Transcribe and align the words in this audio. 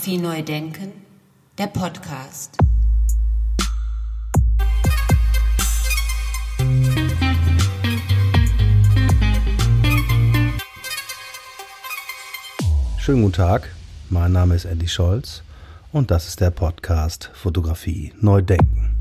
Fotografie 0.00 0.18
neu 0.18 0.42
denken, 0.42 0.92
der 1.58 1.66
Podcast. 1.66 2.56
Schönen 12.96 13.20
guten 13.20 13.34
Tag, 13.34 13.74
mein 14.08 14.32
Name 14.32 14.54
ist 14.54 14.64
Andy 14.64 14.88
Scholz 14.88 15.42
und 15.92 16.10
das 16.10 16.28
ist 16.28 16.40
der 16.40 16.50
Podcast 16.50 17.30
Fotografie 17.34 18.14
neu 18.22 18.40
denken. 18.40 18.96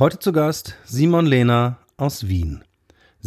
Heute 0.00 0.18
zu 0.18 0.32
Gast 0.32 0.74
Simon 0.84 1.26
Lehner 1.26 1.76
aus 1.96 2.26
Wien. 2.26 2.64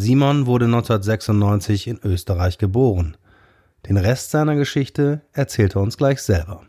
Simon 0.01 0.45
wurde 0.45 0.63
1996 0.63 1.87
in 1.87 1.99
Österreich 2.01 2.57
geboren. 2.57 3.17
Den 3.89 3.97
Rest 3.97 4.31
seiner 4.31 4.55
Geschichte 4.55 5.23
erzählt 5.33 5.75
er 5.75 5.81
uns 5.81 5.97
gleich 5.97 6.21
selber. 6.21 6.61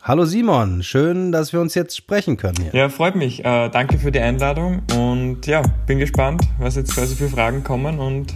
Hallo 0.00 0.24
Simon, 0.24 0.84
schön, 0.84 1.32
dass 1.32 1.52
wir 1.52 1.60
uns 1.60 1.74
jetzt 1.74 1.96
sprechen 1.96 2.36
können 2.36 2.62
hier. 2.62 2.72
Ja, 2.72 2.88
freut 2.88 3.16
mich. 3.16 3.44
Äh, 3.44 3.70
danke 3.70 3.98
für 3.98 4.12
die 4.12 4.20
Einladung 4.20 4.82
und 4.96 5.48
ja, 5.48 5.62
bin 5.88 5.98
gespannt, 5.98 6.42
was 6.60 6.76
jetzt 6.76 6.94
quasi 6.94 7.16
für 7.16 7.28
Fragen 7.28 7.64
kommen 7.64 7.98
und 7.98 8.34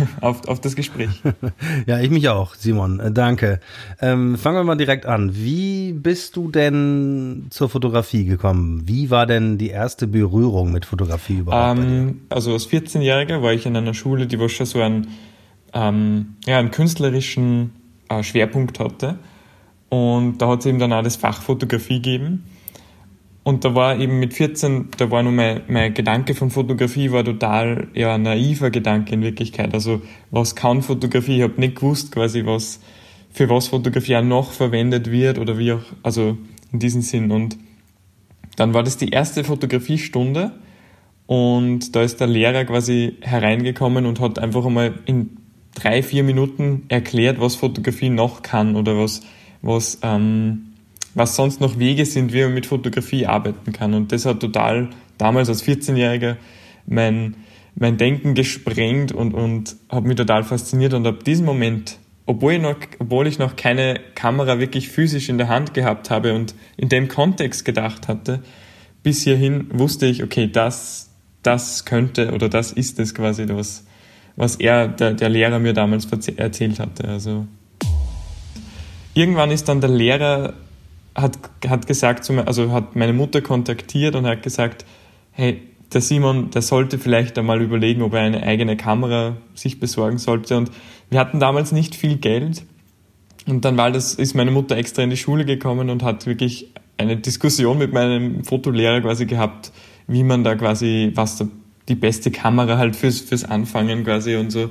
auf, 0.20 0.46
auf 0.48 0.60
das 0.60 0.76
Gespräch. 0.76 1.10
ja, 1.86 2.00
ich 2.00 2.10
mich 2.10 2.28
auch, 2.28 2.54
Simon. 2.54 3.00
Äh, 3.00 3.12
danke. 3.12 3.60
Ähm, 4.00 4.36
fangen 4.36 4.56
wir 4.56 4.64
mal 4.64 4.76
direkt 4.76 5.06
an. 5.06 5.34
Wie 5.34 5.92
bist 5.92 6.36
du 6.36 6.50
denn 6.50 7.46
zur 7.50 7.68
Fotografie 7.68 8.24
gekommen? 8.24 8.82
Wie 8.86 9.10
war 9.10 9.26
denn 9.26 9.58
die 9.58 9.70
erste 9.70 10.06
Berührung 10.06 10.72
mit 10.72 10.84
Fotografie 10.84 11.38
überhaupt? 11.38 11.78
Ähm, 11.78 12.22
also 12.28 12.52
als 12.52 12.68
14-Jähriger 12.68 13.42
war 13.42 13.52
ich 13.52 13.66
in 13.66 13.76
einer 13.76 13.94
Schule, 13.94 14.26
die 14.26 14.48
schon 14.48 14.66
so 14.66 14.80
einen, 14.80 15.08
ähm, 15.72 16.36
ja, 16.46 16.58
einen 16.58 16.70
künstlerischen 16.70 17.72
äh, 18.08 18.22
Schwerpunkt 18.22 18.80
hatte. 18.80 19.18
Und 19.88 20.38
da 20.38 20.48
hat 20.48 20.60
es 20.60 20.66
eben 20.66 20.78
dann 20.78 20.92
auch 20.92 21.02
das 21.02 21.16
Fach 21.16 21.42
Fotografie 21.42 21.96
gegeben. 21.96 22.44
Und 23.44 23.64
da 23.64 23.74
war 23.74 23.98
eben 23.98 24.20
mit 24.20 24.34
14, 24.34 24.88
da 24.96 25.10
war 25.10 25.22
nur 25.22 25.32
mein, 25.32 25.62
mein 25.66 25.94
Gedanke 25.94 26.34
von 26.34 26.50
Fotografie 26.50 27.10
war 27.10 27.24
total 27.24 27.88
ja 27.92 28.16
naiver 28.16 28.70
Gedanke 28.70 29.14
in 29.14 29.22
Wirklichkeit. 29.22 29.74
Also 29.74 30.00
was 30.30 30.54
kann 30.54 30.82
Fotografie? 30.82 31.38
Ich 31.38 31.42
habe 31.42 31.60
nicht 31.60 31.76
gewusst 31.76 32.12
quasi, 32.12 32.46
was 32.46 32.78
für 33.32 33.48
was 33.48 33.68
Fotografie 33.68 34.16
auch 34.16 34.22
noch 34.22 34.52
verwendet 34.52 35.10
wird 35.10 35.38
oder 35.38 35.58
wie 35.58 35.72
auch, 35.72 35.82
also 36.04 36.38
in 36.72 36.78
diesem 36.78 37.02
Sinn. 37.02 37.32
Und 37.32 37.58
dann 38.56 38.74
war 38.74 38.84
das 38.84 38.96
die 38.96 39.08
erste 39.08 39.42
Fotografiestunde 39.42 40.52
und 41.26 41.96
da 41.96 42.02
ist 42.02 42.20
der 42.20 42.26
Lehrer 42.26 42.64
quasi 42.64 43.16
hereingekommen 43.22 44.06
und 44.06 44.20
hat 44.20 44.38
einfach 44.38 44.64
einmal 44.64 44.94
in 45.06 45.38
drei, 45.74 46.02
vier 46.02 46.22
Minuten 46.22 46.84
erklärt, 46.88 47.40
was 47.40 47.54
Fotografie 47.56 48.10
noch 48.10 48.42
kann 48.42 48.76
oder 48.76 48.98
was, 48.98 49.22
was 49.62 49.98
ähm, 50.02 50.71
was 51.14 51.36
sonst 51.36 51.60
noch 51.60 51.78
Wege 51.78 52.06
sind, 52.06 52.32
wie 52.32 52.42
man 52.42 52.54
mit 52.54 52.66
Fotografie 52.66 53.26
arbeiten 53.26 53.72
kann. 53.72 53.94
Und 53.94 54.12
das 54.12 54.24
hat 54.24 54.40
total 54.40 54.88
damals 55.18 55.48
als 55.48 55.64
14-Jähriger 55.64 56.36
mein, 56.86 57.36
mein 57.74 57.98
Denken 57.98 58.34
gesprengt 58.34 59.12
und, 59.12 59.34
und 59.34 59.76
hat 59.88 60.04
mich 60.04 60.16
total 60.16 60.44
fasziniert. 60.44 60.94
Und 60.94 61.06
ab 61.06 61.24
diesem 61.24 61.44
Moment, 61.44 61.98
obwohl 62.26 62.54
ich, 62.54 62.62
noch, 62.62 62.76
obwohl 62.98 63.26
ich 63.26 63.38
noch 63.38 63.56
keine 63.56 64.00
Kamera 64.14 64.58
wirklich 64.58 64.88
physisch 64.88 65.28
in 65.28 65.38
der 65.38 65.48
Hand 65.48 65.74
gehabt 65.74 66.10
habe 66.10 66.34
und 66.34 66.54
in 66.76 66.88
dem 66.88 67.08
Kontext 67.08 67.64
gedacht 67.64 68.08
hatte, 68.08 68.42
bis 69.02 69.22
hierhin 69.22 69.66
wusste 69.72 70.06
ich, 70.06 70.22
okay, 70.22 70.48
das, 70.50 71.10
das 71.42 71.84
könnte 71.84 72.32
oder 72.32 72.48
das 72.48 72.72
ist 72.72 72.98
es 72.98 73.14
quasi, 73.14 73.46
was, 73.48 73.84
was 74.36 74.56
er, 74.56 74.88
der, 74.88 75.14
der 75.14 75.28
Lehrer 75.28 75.58
mir 75.58 75.72
damals 75.72 76.06
erzählt 76.36 76.78
hatte. 76.78 77.08
Also 77.08 77.46
irgendwann 79.14 79.50
ist 79.50 79.68
dann 79.68 79.80
der 79.80 79.90
Lehrer 79.90 80.54
hat, 81.14 81.38
hat 81.68 81.86
gesagt, 81.86 82.28
also 82.30 82.72
hat 82.72 82.96
meine 82.96 83.12
Mutter 83.12 83.40
kontaktiert 83.40 84.14
und 84.14 84.26
hat 84.26 84.42
gesagt, 84.42 84.84
hey, 85.32 85.62
der 85.92 86.00
Simon, 86.00 86.50
der 86.50 86.62
sollte 86.62 86.98
vielleicht 86.98 87.38
einmal 87.38 87.60
überlegen, 87.60 88.02
ob 88.02 88.14
er 88.14 88.20
eine 88.20 88.42
eigene 88.42 88.76
Kamera 88.76 89.36
sich 89.54 89.78
besorgen 89.78 90.18
sollte. 90.18 90.56
Und 90.56 90.70
wir 91.10 91.20
hatten 91.20 91.40
damals 91.40 91.72
nicht 91.72 91.94
viel 91.94 92.16
Geld. 92.16 92.64
Und 93.46 93.64
dann 93.64 93.76
war 93.76 93.90
das, 93.90 94.14
ist 94.14 94.34
meine 94.34 94.50
Mutter 94.50 94.76
extra 94.76 95.02
in 95.02 95.10
die 95.10 95.16
Schule 95.16 95.44
gekommen 95.44 95.90
und 95.90 96.02
hat 96.02 96.26
wirklich 96.26 96.68
eine 96.96 97.16
Diskussion 97.16 97.78
mit 97.78 97.92
meinem 97.92 98.44
Fotolehrer 98.44 99.00
quasi 99.00 99.26
gehabt, 99.26 99.72
wie 100.06 100.22
man 100.22 100.44
da 100.44 100.54
quasi, 100.54 101.12
was 101.14 101.36
da 101.36 101.46
die 101.88 101.94
beste 101.94 102.30
Kamera 102.30 102.78
halt 102.78 102.96
fürs, 102.96 103.20
fürs 103.20 103.44
Anfangen 103.44 104.04
quasi 104.04 104.36
und 104.36 104.50
so. 104.50 104.70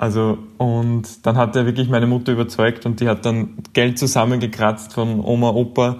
Also, 0.00 0.38
und 0.56 1.26
dann 1.26 1.36
hat 1.36 1.54
er 1.56 1.66
wirklich 1.66 1.90
meine 1.90 2.06
Mutter 2.06 2.32
überzeugt 2.32 2.86
und 2.86 3.00
die 3.00 3.08
hat 3.08 3.26
dann 3.26 3.58
Geld 3.74 3.98
zusammengekratzt 3.98 4.94
von 4.94 5.20
Oma, 5.20 5.50
Opa, 5.50 5.98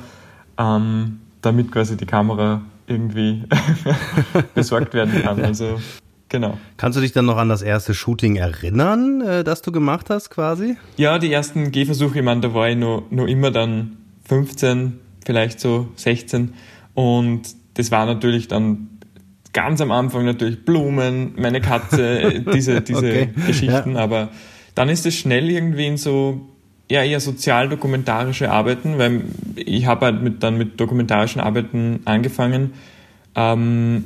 ähm, 0.56 1.20
damit 1.42 1.70
quasi 1.70 1.98
die 1.98 2.06
Kamera 2.06 2.62
irgendwie 2.86 3.44
besorgt 4.54 4.94
werden 4.94 5.20
kann. 5.22 5.44
Also, 5.44 5.78
genau. 6.30 6.56
Kannst 6.78 6.96
du 6.96 7.02
dich 7.02 7.12
dann 7.12 7.26
noch 7.26 7.36
an 7.36 7.50
das 7.50 7.60
erste 7.60 7.92
Shooting 7.92 8.36
erinnern, 8.36 9.20
äh, 9.20 9.44
das 9.44 9.60
du 9.60 9.70
gemacht 9.70 10.08
hast 10.08 10.30
quasi? 10.30 10.78
Ja, 10.96 11.18
die 11.18 11.30
ersten 11.30 11.70
Gehversuche, 11.70 12.20
ich 12.20 12.24
meine, 12.24 12.40
da 12.40 12.54
war 12.54 12.70
ich 12.70 12.78
nur, 12.78 13.02
nur 13.10 13.28
immer 13.28 13.50
dann 13.50 13.98
15, 14.24 14.98
vielleicht 15.26 15.60
so 15.60 15.88
16 15.96 16.54
und 16.94 17.42
das 17.74 17.90
war 17.90 18.06
natürlich 18.06 18.48
dann 18.48 18.88
ganz 19.52 19.80
am 19.80 19.90
Anfang 19.90 20.24
natürlich 20.24 20.64
Blumen, 20.64 21.34
meine 21.36 21.60
Katze, 21.60 22.44
diese, 22.54 22.80
diese 22.80 22.98
okay. 22.98 23.28
Geschichten, 23.46 23.94
ja. 23.94 24.00
aber 24.00 24.30
dann 24.74 24.88
ist 24.88 25.06
es 25.06 25.16
schnell 25.16 25.50
irgendwie 25.50 25.86
in 25.86 25.96
so 25.96 26.48
ja, 26.90 27.04
eher 27.04 27.20
sozial-dokumentarische 27.20 28.50
Arbeiten, 28.50 28.98
weil 28.98 29.22
ich 29.54 29.86
habe 29.86 30.06
halt 30.06 30.22
mit, 30.22 30.42
dann 30.42 30.58
mit 30.58 30.80
dokumentarischen 30.80 31.40
Arbeiten 31.40 32.00
angefangen. 32.04 32.72
Ähm, 33.36 34.04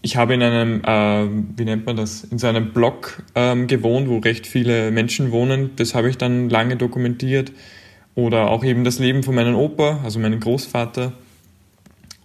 ich 0.00 0.16
habe 0.16 0.34
in 0.34 0.42
einem, 0.42 0.82
äh, 0.84 1.28
wie 1.56 1.64
nennt 1.64 1.86
man 1.86 1.96
das, 1.96 2.22
in 2.22 2.38
so 2.38 2.46
einem 2.46 2.72
Block 2.72 3.22
ähm, 3.34 3.66
gewohnt, 3.66 4.08
wo 4.08 4.18
recht 4.18 4.46
viele 4.46 4.92
Menschen 4.92 5.32
wohnen. 5.32 5.70
Das 5.74 5.94
habe 5.94 6.08
ich 6.08 6.16
dann 6.16 6.48
lange 6.48 6.76
dokumentiert. 6.76 7.52
Oder 8.14 8.50
auch 8.50 8.64
eben 8.64 8.84
das 8.84 8.98
Leben 8.98 9.22
von 9.22 9.34
meinem 9.34 9.54
Opa, 9.56 10.00
also 10.04 10.18
meinem 10.18 10.40
Großvater. 10.40 11.12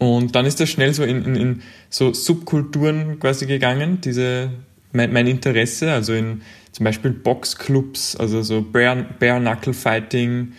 Und 0.03 0.35
dann 0.35 0.45
ist 0.45 0.59
das 0.59 0.69
schnell 0.69 0.93
so 0.93 1.05
in, 1.05 1.23
in, 1.23 1.35
in 1.35 1.61
so 1.89 2.11
Subkulturen 2.11 3.19
quasi 3.19 3.45
gegangen, 3.45 4.01
diese, 4.01 4.49
mein, 4.91 5.13
mein, 5.13 5.27
Interesse, 5.27 5.93
also 5.93 6.11
in 6.11 6.41
zum 6.73 6.83
Beispiel 6.83 7.11
Boxclubs, 7.11 8.17
also 8.17 8.41
so 8.41 8.61
Bare, 8.61 9.05
Bare 9.17 9.39
Knuckle 9.39 9.73
Fighting. 9.73 10.51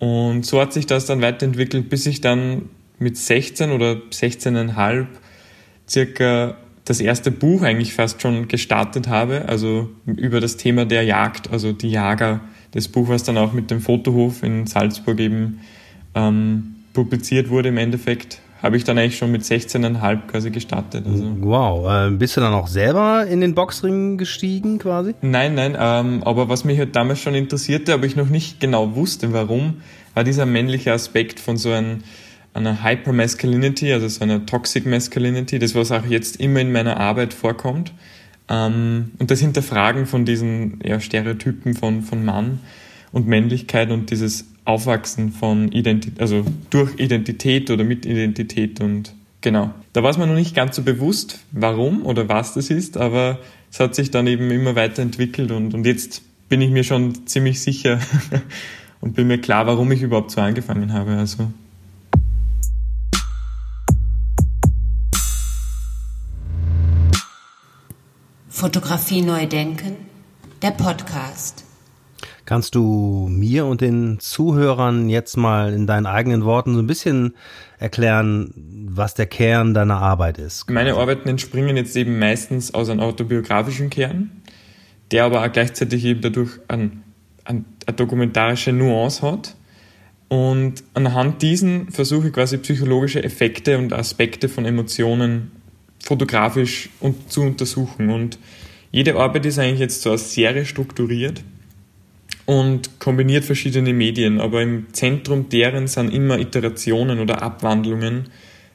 Und 0.00 0.44
so 0.44 0.60
hat 0.60 0.74
sich 0.74 0.84
das 0.84 1.06
dann 1.06 1.22
weiterentwickelt, 1.22 1.88
bis 1.88 2.04
ich 2.04 2.20
dann 2.20 2.68
mit 2.98 3.16
16 3.16 3.70
oder 3.70 4.02
16,5 4.10 5.06
circa 5.88 6.58
das 6.84 7.00
erste 7.00 7.30
Buch 7.30 7.62
eigentlich 7.62 7.94
fast 7.94 8.20
schon 8.20 8.48
gestartet 8.48 9.08
habe, 9.08 9.46
also 9.48 9.88
über 10.04 10.40
das 10.40 10.58
Thema 10.58 10.84
der 10.84 11.04
Jagd, 11.04 11.50
also 11.50 11.72
die 11.72 11.90
Jager. 11.90 12.40
Das 12.72 12.88
Buch, 12.88 13.08
was 13.08 13.22
dann 13.22 13.38
auch 13.38 13.54
mit 13.54 13.70
dem 13.70 13.80
Fotohof 13.80 14.42
in 14.42 14.66
Salzburg 14.66 15.18
eben 15.20 15.60
ähm, 16.14 16.74
publiziert 16.92 17.48
wurde 17.48 17.70
im 17.70 17.78
Endeffekt, 17.78 18.42
habe 18.64 18.78
ich 18.78 18.84
dann 18.84 18.96
eigentlich 18.96 19.18
schon 19.18 19.30
mit 19.30 19.42
16,5 19.42 20.26
quasi 20.26 20.50
gestartet. 20.50 21.04
Also. 21.06 21.36
Wow, 21.40 21.86
äh, 21.86 22.10
bist 22.10 22.38
du 22.38 22.40
dann 22.40 22.54
auch 22.54 22.66
selber 22.66 23.26
in 23.26 23.42
den 23.42 23.54
Boxring 23.54 24.16
gestiegen 24.16 24.78
quasi? 24.78 25.14
Nein, 25.20 25.54
nein, 25.54 25.76
ähm, 25.78 26.22
aber 26.24 26.48
was 26.48 26.64
mich 26.64 26.78
halt 26.78 26.96
damals 26.96 27.20
schon 27.20 27.34
interessierte, 27.34 27.92
aber 27.92 28.06
ich 28.06 28.16
noch 28.16 28.30
nicht 28.30 28.60
genau 28.60 28.96
wusste, 28.96 29.34
warum, 29.34 29.82
war 30.14 30.24
dieser 30.24 30.46
männliche 30.46 30.94
Aspekt 30.94 31.40
von 31.40 31.58
so 31.58 31.72
einem, 31.72 32.04
einer 32.54 32.82
Hypermasculinity, 32.82 33.92
also 33.92 34.08
so 34.08 34.22
einer 34.22 34.46
Toxic 34.46 34.86
Masculinity, 34.86 35.58
das 35.58 35.74
was 35.74 35.92
auch 35.92 36.06
jetzt 36.06 36.40
immer 36.40 36.60
in 36.60 36.72
meiner 36.72 36.96
Arbeit 36.96 37.34
vorkommt. 37.34 37.92
Ähm, 38.48 39.10
und 39.18 39.30
das 39.30 39.40
Hinterfragen 39.40 40.06
von 40.06 40.24
diesen 40.24 40.80
ja, 40.82 41.00
Stereotypen 41.00 41.74
von, 41.74 42.00
von 42.00 42.24
Mann 42.24 42.60
und 43.14 43.28
Männlichkeit 43.28 43.92
und 43.92 44.10
dieses 44.10 44.44
Aufwachsen 44.64 45.30
von 45.30 45.70
Identität, 45.70 46.20
also 46.20 46.44
durch 46.70 46.98
Identität 46.98 47.70
oder 47.70 47.84
mit 47.84 48.06
Identität 48.06 48.80
und 48.80 49.14
genau. 49.40 49.72
Da 49.92 50.02
war 50.02 50.10
es 50.10 50.18
mir 50.18 50.26
noch 50.26 50.34
nicht 50.34 50.54
ganz 50.54 50.74
so 50.74 50.82
bewusst, 50.82 51.38
warum 51.52 52.04
oder 52.04 52.28
was 52.28 52.54
das 52.54 52.70
ist, 52.70 52.96
aber 52.96 53.38
es 53.70 53.78
hat 53.78 53.94
sich 53.94 54.10
dann 54.10 54.26
eben 54.26 54.50
immer 54.50 54.74
weiterentwickelt 54.74 55.52
und, 55.52 55.74
und 55.74 55.86
jetzt 55.86 56.22
bin 56.48 56.60
ich 56.60 56.70
mir 56.70 56.82
schon 56.82 57.24
ziemlich 57.26 57.60
sicher 57.60 58.00
und 59.00 59.14
bin 59.14 59.28
mir 59.28 59.40
klar, 59.40 59.68
warum 59.68 59.92
ich 59.92 60.02
überhaupt 60.02 60.32
so 60.32 60.40
angefangen 60.40 60.92
habe. 60.92 61.12
Also. 61.12 61.52
Fotografie 68.48 69.22
neu 69.22 69.46
denken, 69.46 69.94
der 70.62 70.72
Podcast. 70.72 71.64
Kannst 72.46 72.74
du 72.74 73.26
mir 73.30 73.64
und 73.64 73.80
den 73.80 74.18
Zuhörern 74.20 75.08
jetzt 75.08 75.36
mal 75.36 75.72
in 75.72 75.86
deinen 75.86 76.04
eigenen 76.04 76.44
Worten 76.44 76.74
so 76.74 76.80
ein 76.80 76.86
bisschen 76.86 77.34
erklären, 77.78 78.52
was 78.86 79.14
der 79.14 79.26
Kern 79.26 79.72
deiner 79.72 79.96
Arbeit 79.96 80.36
ist? 80.38 80.68
Meine 80.68 80.94
Arbeiten 80.94 81.28
entspringen 81.28 81.76
jetzt 81.76 81.96
eben 81.96 82.18
meistens 82.18 82.74
aus 82.74 82.90
einem 82.90 83.00
autobiografischen 83.00 83.88
Kern. 83.88 84.30
der 85.10 85.24
aber 85.24 85.44
auch 85.44 85.52
gleichzeitig 85.52 86.04
eben 86.04 86.20
dadurch 86.20 86.50
ein, 86.68 87.02
ein, 87.44 87.64
eine 87.86 87.96
dokumentarische 87.96 88.72
Nuance 88.72 89.22
hat. 89.22 89.54
Und 90.28 90.82
anhand 90.94 91.42
diesen 91.42 91.90
versuche 91.90 92.28
ich 92.28 92.32
quasi 92.32 92.58
psychologische 92.58 93.22
Effekte 93.22 93.78
und 93.78 93.92
Aspekte 93.92 94.48
von 94.48 94.64
Emotionen 94.64 95.52
fotografisch 96.02 96.90
und 97.00 97.30
zu 97.30 97.42
untersuchen. 97.42 98.10
Und 98.10 98.38
jede 98.90 99.16
Arbeit 99.16 99.46
ist 99.46 99.58
eigentlich 99.58 99.80
jetzt 99.80 100.02
so 100.02 100.10
als 100.10 100.34
Serie 100.34 100.64
strukturiert 100.64 101.42
und 102.46 102.98
kombiniert 103.00 103.44
verschiedene 103.44 103.92
Medien, 103.92 104.40
aber 104.40 104.62
im 104.62 104.92
Zentrum 104.92 105.48
deren 105.48 105.86
sind 105.86 106.12
immer 106.12 106.38
Iterationen 106.38 107.20
oder 107.20 107.42
Abwandlungen 107.42 108.28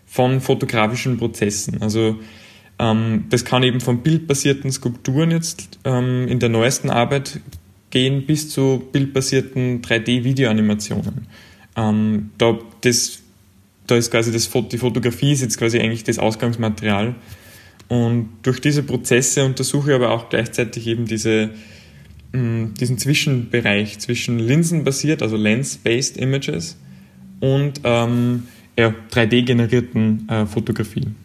von 0.06 0.42
fotografischen 0.42 1.18
Prozessen. 1.18 1.81
Also 1.81 2.18
ähm, 2.80 3.25
das 3.30 3.45
kann 3.45 3.63
eben 3.63 3.80
von 3.81 4.01
bildbasierten 4.01 4.71
Skulpturen 4.71 5.31
jetzt 5.31 5.80
ähm, 5.83 6.27
in 6.27 6.39
der 6.39 6.50
neuesten 6.50 6.89
Arbeit 6.89 7.39
gehen 7.92 8.25
bis 8.25 8.50
zu 8.50 8.88
bildbasierten 8.92 9.81
3D-Videoanimationen. 9.81 11.27
Ähm, 11.75 12.31
da, 12.38 12.57
da 12.81 13.95
ist 13.95 14.12
quasi 14.12 14.31
das, 14.31 14.50
die 14.72 14.77
Fotografie 14.77 15.33
ist 15.33 15.42
jetzt 15.42 15.57
quasi 15.57 15.80
eigentlich 15.80 16.04
das 16.04 16.19
Ausgangsmaterial. 16.19 17.15
Und 17.88 18.30
durch 18.44 18.62
diese 18.62 18.83
Prozesse 18.83 19.44
untersuche 19.44 19.89
ich 19.89 19.95
aber 19.95 20.12
auch 20.12 20.30
gleichzeitig 20.30 20.86
eben 20.88 21.06
diese, 21.06 21.50
diesen 22.33 22.97
Zwischenbereich 22.97 23.99
zwischen 23.99 24.39
linsenbasiert, 24.39 25.21
also 25.21 25.35
Lens-Based 25.35 26.17
Images 26.17 26.77
und 27.39 27.81
ähm, 27.83 28.43
ja, 28.77 28.93
3D-generierten 29.11 30.29
äh, 30.29 30.45
Fotografien. 30.45 31.15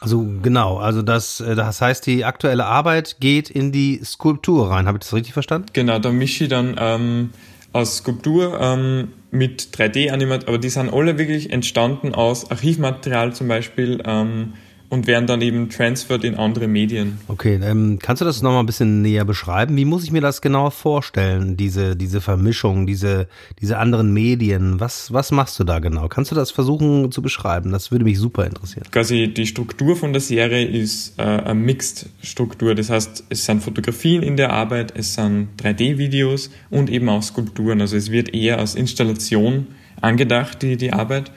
Also 0.00 0.26
genau, 0.42 0.78
also 0.78 1.00
das, 1.00 1.40
äh, 1.40 1.54
das 1.54 1.80
heißt, 1.80 2.06
die 2.06 2.24
aktuelle 2.24 2.66
Arbeit 2.66 3.18
geht 3.20 3.48
in 3.48 3.70
die 3.70 4.00
Skulptur 4.04 4.70
rein. 4.70 4.86
Habe 4.86 4.98
ich 4.98 5.04
das 5.04 5.14
richtig 5.14 5.32
verstanden? 5.32 5.68
Genau, 5.72 5.98
da 6.00 6.10
mische 6.10 6.44
ich 6.44 6.50
dann 6.50 6.74
ähm, 6.76 7.30
aus 7.72 7.98
Skulptur 7.98 8.60
ähm, 8.60 9.08
mit 9.30 9.68
3D-Animat, 9.72 10.48
aber 10.48 10.58
die 10.58 10.68
sind 10.68 10.92
alle 10.92 11.18
wirklich 11.18 11.50
entstanden 11.50 12.14
aus 12.14 12.50
Archivmaterial 12.50 13.32
zum 13.32 13.48
Beispiel. 13.48 14.02
Ähm, 14.04 14.54
und 14.92 15.06
werden 15.06 15.26
dann 15.26 15.40
eben 15.40 15.70
transferred 15.70 16.22
in 16.22 16.34
andere 16.34 16.68
Medien. 16.68 17.18
Okay, 17.26 17.58
ähm, 17.62 17.98
kannst 17.98 18.20
du 18.20 18.26
das 18.26 18.42
nochmal 18.42 18.62
ein 18.62 18.66
bisschen 18.66 19.00
näher 19.00 19.24
beschreiben? 19.24 19.74
Wie 19.78 19.86
muss 19.86 20.04
ich 20.04 20.12
mir 20.12 20.20
das 20.20 20.42
genau 20.42 20.68
vorstellen, 20.68 21.56
diese, 21.56 21.96
diese 21.96 22.20
Vermischung, 22.20 22.86
diese, 22.86 23.26
diese 23.58 23.78
anderen 23.78 24.12
Medien? 24.12 24.80
Was, 24.80 25.10
was 25.10 25.30
machst 25.30 25.58
du 25.58 25.64
da 25.64 25.78
genau? 25.78 26.08
Kannst 26.08 26.30
du 26.30 26.34
das 26.34 26.50
versuchen 26.50 27.10
zu 27.10 27.22
beschreiben? 27.22 27.72
Das 27.72 27.90
würde 27.90 28.04
mich 28.04 28.18
super 28.18 28.44
interessieren. 28.44 28.84
Quasi 28.90 29.32
die 29.32 29.46
Struktur 29.46 29.96
von 29.96 30.12
der 30.12 30.20
Serie 30.20 30.66
ist 30.66 31.18
äh, 31.18 31.22
eine 31.22 31.54
Mixed-Struktur. 31.54 32.74
Das 32.74 32.90
heißt, 32.90 33.24
es 33.30 33.46
sind 33.46 33.62
Fotografien 33.62 34.22
in 34.22 34.36
der 34.36 34.52
Arbeit, 34.52 34.92
es 34.94 35.14
sind 35.14 35.48
3D-Videos 35.62 36.50
und 36.68 36.90
eben 36.90 37.08
auch 37.08 37.22
Skulpturen. 37.22 37.80
Also 37.80 37.96
es 37.96 38.10
wird 38.10 38.34
eher 38.34 38.58
als 38.58 38.74
Installation 38.74 39.68
angedacht, 40.02 40.60
die, 40.60 40.76
die 40.76 40.92
Arbeit. 40.92 41.32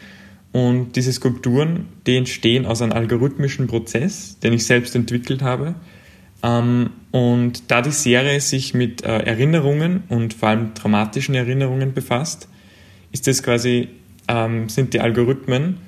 Und 0.56 0.96
diese 0.96 1.12
Skulpturen, 1.12 1.88
die 2.08 2.16
entstehen 2.16 2.66
aus 2.66 2.82
einem 2.82 2.94
algorithmischen 2.94 3.68
Prozess, 3.68 4.40
den 4.40 4.54
ich 4.54 4.66
selbst 4.66 4.96
entwickelt 4.96 5.42
habe. 5.42 5.76
Ähm, 6.44 6.92
und 7.12 7.70
da 7.70 7.82
die 7.82 7.92
Serie 7.92 8.40
sich 8.40 8.74
mit 8.74 9.04
äh, 9.04 9.18
Erinnerungen 9.18 10.04
und 10.08 10.34
vor 10.34 10.48
allem 10.48 10.74
dramatischen 10.74 11.36
Erinnerungen 11.36 11.94
befasst, 11.94 12.48
ist 13.12 13.28
das 13.28 13.44
quasi, 13.44 13.90
ähm, 14.30 14.70
sind 14.70 14.94
die 14.94 15.02
Algorithmen, 15.02 15.80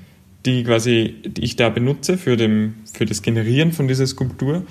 die 0.45 0.65
quasi, 0.65 1.15
die 1.25 1.45
ich 1.45 1.55
da 1.55 1.69
benutze 1.69 2.17
für, 2.17 2.35
dem, 2.35 2.73
für 2.91 3.05
das 3.05 3.21
Generieren 3.21 3.71
von 3.71 3.87
dieser 3.87 4.05
Skulptur, 4.05 4.65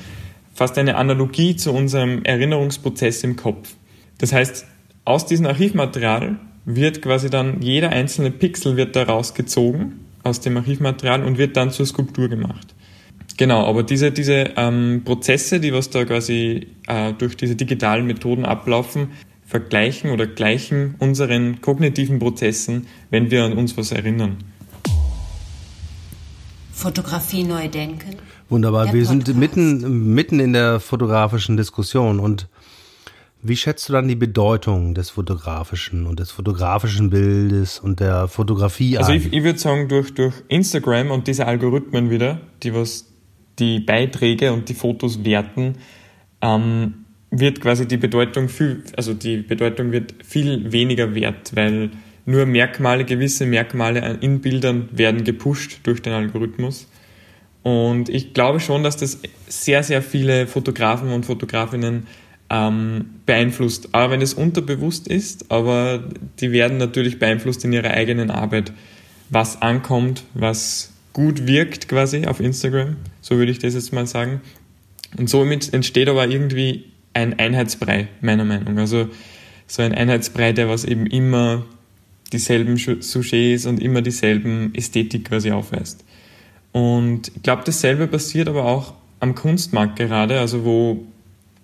fast 0.52 0.76
eine 0.76 0.96
Analogie 0.96 1.56
zu 1.56 1.72
unserem 1.72 2.22
Erinnerungsprozess 2.22 3.24
im 3.24 3.36
Kopf. 3.36 3.72
Das 4.18 4.34
heißt, 4.34 4.66
aus 5.06 5.24
diesem 5.24 5.46
Archivmaterial 5.46 6.38
wird 6.66 7.00
quasi 7.00 7.30
dann 7.30 7.62
jeder 7.62 7.90
einzelne 7.90 8.30
Pixel 8.30 8.76
wird 8.76 8.94
da 8.96 9.04
rausgezogen 9.04 10.00
aus 10.24 10.40
dem 10.40 10.56
Archivmaterial 10.56 11.24
und 11.24 11.38
wird 11.38 11.56
dann 11.56 11.70
zur 11.70 11.86
Skulptur 11.86 12.28
gemacht. 12.28 12.74
Genau, 13.38 13.66
aber 13.66 13.82
diese, 13.82 14.10
diese 14.10 14.52
ähm, 14.56 15.02
Prozesse, 15.04 15.60
die 15.60 15.72
was 15.72 15.90
da 15.90 16.04
quasi 16.04 16.66
äh, 16.88 17.12
durch 17.12 17.36
diese 17.36 17.54
digitalen 17.54 18.06
Methoden 18.06 18.44
ablaufen, 18.44 19.08
vergleichen 19.46 20.10
oder 20.10 20.26
gleichen 20.26 20.96
unseren 20.98 21.60
kognitiven 21.60 22.18
Prozessen, 22.18 22.86
wenn 23.10 23.30
wir 23.30 23.44
an 23.44 23.52
uns 23.52 23.76
was 23.76 23.92
erinnern. 23.92 24.38
Fotografie 26.72 27.44
neu 27.44 27.68
denken. 27.68 28.16
Wunderbar, 28.48 28.86
wir 28.92 29.04
Podcast. 29.04 29.26
sind 29.26 29.38
mitten, 29.38 30.14
mitten 30.14 30.40
in 30.40 30.52
der 30.52 30.80
fotografischen 30.80 31.56
Diskussion 31.56 32.18
und 32.18 32.48
wie 33.48 33.56
schätzt 33.56 33.88
du 33.88 33.92
dann 33.92 34.08
die 34.08 34.16
Bedeutung 34.16 34.94
des 34.94 35.10
fotografischen 35.10 36.06
und 36.06 36.20
des 36.20 36.30
fotografischen 36.30 37.10
Bildes 37.10 37.78
und 37.78 38.00
der 38.00 38.28
Fotografie 38.28 38.98
also 38.98 39.12
ein? 39.12 39.16
Also 39.16 39.28
ich, 39.28 39.34
ich 39.34 39.44
würde 39.44 39.58
sagen, 39.58 39.88
durch, 39.88 40.14
durch 40.14 40.34
Instagram 40.48 41.10
und 41.10 41.26
diese 41.26 41.46
Algorithmen 41.46 42.10
wieder, 42.10 42.40
die 42.62 42.74
was 42.74 43.12
die 43.58 43.80
Beiträge 43.80 44.52
und 44.52 44.68
die 44.68 44.74
Fotos 44.74 45.24
werten, 45.24 45.74
ähm, 46.42 47.06
wird 47.30 47.60
quasi 47.60 47.86
die 47.86 47.96
Bedeutung 47.96 48.48
viel, 48.48 48.84
also 48.96 49.14
die 49.14 49.38
Bedeutung 49.38 49.92
wird 49.92 50.14
viel 50.24 50.72
weniger 50.72 51.14
wert, 51.14 51.54
weil 51.54 51.90
nur 52.24 52.44
Merkmale, 52.46 53.04
gewisse 53.04 53.46
Merkmale 53.46 54.18
in 54.20 54.40
Bildern 54.40 54.88
werden 54.92 55.24
gepusht 55.24 55.80
durch 55.84 56.02
den 56.02 56.12
Algorithmus. 56.12 56.88
Und 57.62 58.08
ich 58.08 58.34
glaube 58.34 58.60
schon, 58.60 58.82
dass 58.84 58.96
das 58.96 59.20
sehr, 59.48 59.82
sehr 59.82 60.02
viele 60.02 60.46
Fotografen 60.46 61.10
und 61.10 61.26
Fotografinnen 61.26 62.06
ähm, 62.50 63.06
beeinflusst. 63.26 63.88
Aber 63.92 64.12
wenn 64.12 64.22
es 64.22 64.34
unterbewusst 64.34 65.08
ist, 65.08 65.50
aber 65.50 66.04
die 66.40 66.52
werden 66.52 66.78
natürlich 66.78 67.18
beeinflusst 67.18 67.64
in 67.64 67.72
ihrer 67.72 67.90
eigenen 67.90 68.30
Arbeit, 68.30 68.72
was 69.30 69.60
ankommt, 69.62 70.22
was 70.34 70.92
gut 71.12 71.46
wirkt 71.46 71.88
quasi 71.88 72.26
auf 72.26 72.40
Instagram, 72.40 72.96
so 73.20 73.36
würde 73.36 73.50
ich 73.50 73.58
das 73.58 73.74
jetzt 73.74 73.92
mal 73.92 74.06
sagen. 74.06 74.40
Und 75.16 75.30
somit 75.30 75.72
entsteht 75.72 76.08
aber 76.08 76.28
irgendwie 76.28 76.84
ein 77.14 77.38
Einheitsbrei, 77.38 78.08
meiner 78.20 78.44
Meinung. 78.44 78.78
Also 78.78 79.08
so 79.66 79.82
ein 79.82 79.94
Einheitsbrei, 79.94 80.52
der 80.52 80.68
was 80.68 80.84
eben 80.84 81.06
immer 81.06 81.64
dieselben 82.32 82.76
Sujets 82.76 83.66
und 83.66 83.80
immer 83.80 84.02
dieselben 84.02 84.74
Ästhetik 84.74 85.26
quasi 85.26 85.50
aufweist. 85.50 86.04
Und 86.72 87.32
ich 87.34 87.42
glaube, 87.42 87.62
dasselbe 87.64 88.06
passiert 88.06 88.48
aber 88.48 88.66
auch 88.66 88.94
am 89.20 89.34
Kunstmarkt 89.34 89.96
gerade, 89.96 90.38
also 90.38 90.64
wo 90.64 91.06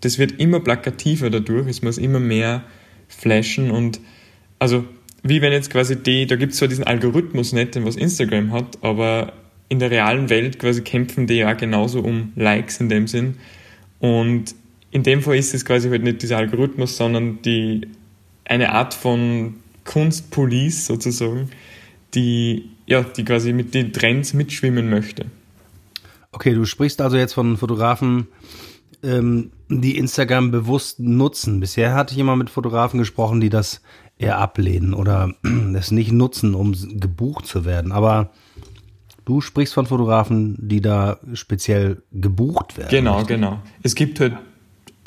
das 0.02 0.18
wird 0.18 0.38
immer 0.38 0.60
plakativer 0.60 1.30
dadurch, 1.30 1.66
es 1.68 1.82
muss 1.82 1.98
immer 1.98 2.20
mehr 2.20 2.62
flashen 3.08 3.70
und 3.70 4.00
also 4.58 4.84
wie 5.22 5.40
wenn 5.40 5.52
jetzt 5.52 5.70
quasi 5.70 5.96
die, 5.96 6.26
da 6.26 6.36
gibt 6.36 6.52
es 6.52 6.58
zwar 6.58 6.68
diesen 6.68 6.84
Algorithmus 6.84 7.52
nicht, 7.52 7.74
den 7.74 7.84
was 7.84 7.96
Instagram 7.96 8.52
hat, 8.52 8.78
aber 8.82 9.32
in 9.68 9.78
der 9.78 9.90
realen 9.90 10.28
Welt 10.28 10.58
quasi 10.58 10.82
kämpfen 10.82 11.26
die 11.26 11.36
ja 11.36 11.52
genauso 11.54 12.00
um 12.00 12.32
Likes 12.36 12.78
in 12.80 12.88
dem 12.88 13.06
Sinn. 13.06 13.36
Und 14.00 14.54
in 14.90 15.02
dem 15.02 15.22
Fall 15.22 15.36
ist 15.36 15.54
es 15.54 15.64
quasi 15.64 15.88
halt 15.88 16.02
nicht 16.02 16.22
dieser 16.22 16.36
Algorithmus, 16.36 16.96
sondern 16.96 17.40
die, 17.42 17.88
eine 18.44 18.72
Art 18.72 18.94
von 18.94 19.54
Kunstpolice 19.84 20.84
sozusagen, 20.86 21.50
die, 22.14 22.68
ja, 22.86 23.02
die 23.02 23.24
quasi 23.24 23.52
mit 23.52 23.74
den 23.74 23.92
Trends 23.92 24.34
mitschwimmen 24.34 24.90
möchte. 24.90 25.26
Okay, 26.32 26.52
du 26.52 26.64
sprichst 26.64 27.00
also 27.00 27.16
jetzt 27.16 27.32
von 27.32 27.56
Fotografen, 27.56 28.26
ähm, 29.02 29.50
die 29.68 29.96
Instagram 29.96 30.50
bewusst 30.50 31.00
nutzen. 31.00 31.60
Bisher 31.60 31.94
hatte 31.94 32.14
ich 32.14 32.20
immer 32.20 32.36
mit 32.36 32.50
Fotografen 32.50 32.98
gesprochen, 32.98 33.40
die 33.40 33.50
das 33.50 33.80
eher 34.18 34.38
ablehnen 34.38 34.94
oder 34.94 35.34
es 35.74 35.90
nicht 35.90 36.12
nutzen, 36.12 36.54
um 36.54 36.72
gebucht 36.72 37.46
zu 37.46 37.64
werden. 37.64 37.92
Aber 37.92 38.30
du 39.24 39.40
sprichst 39.40 39.74
von 39.74 39.86
Fotografen, 39.86 40.56
die 40.58 40.80
da 40.80 41.18
speziell 41.34 42.02
gebucht 42.12 42.76
werden. 42.76 42.90
Genau, 42.90 43.18
richtig? 43.18 43.36
genau. 43.36 43.60
Es 43.82 43.94
gibt 43.94 44.20
halt, 44.20 44.34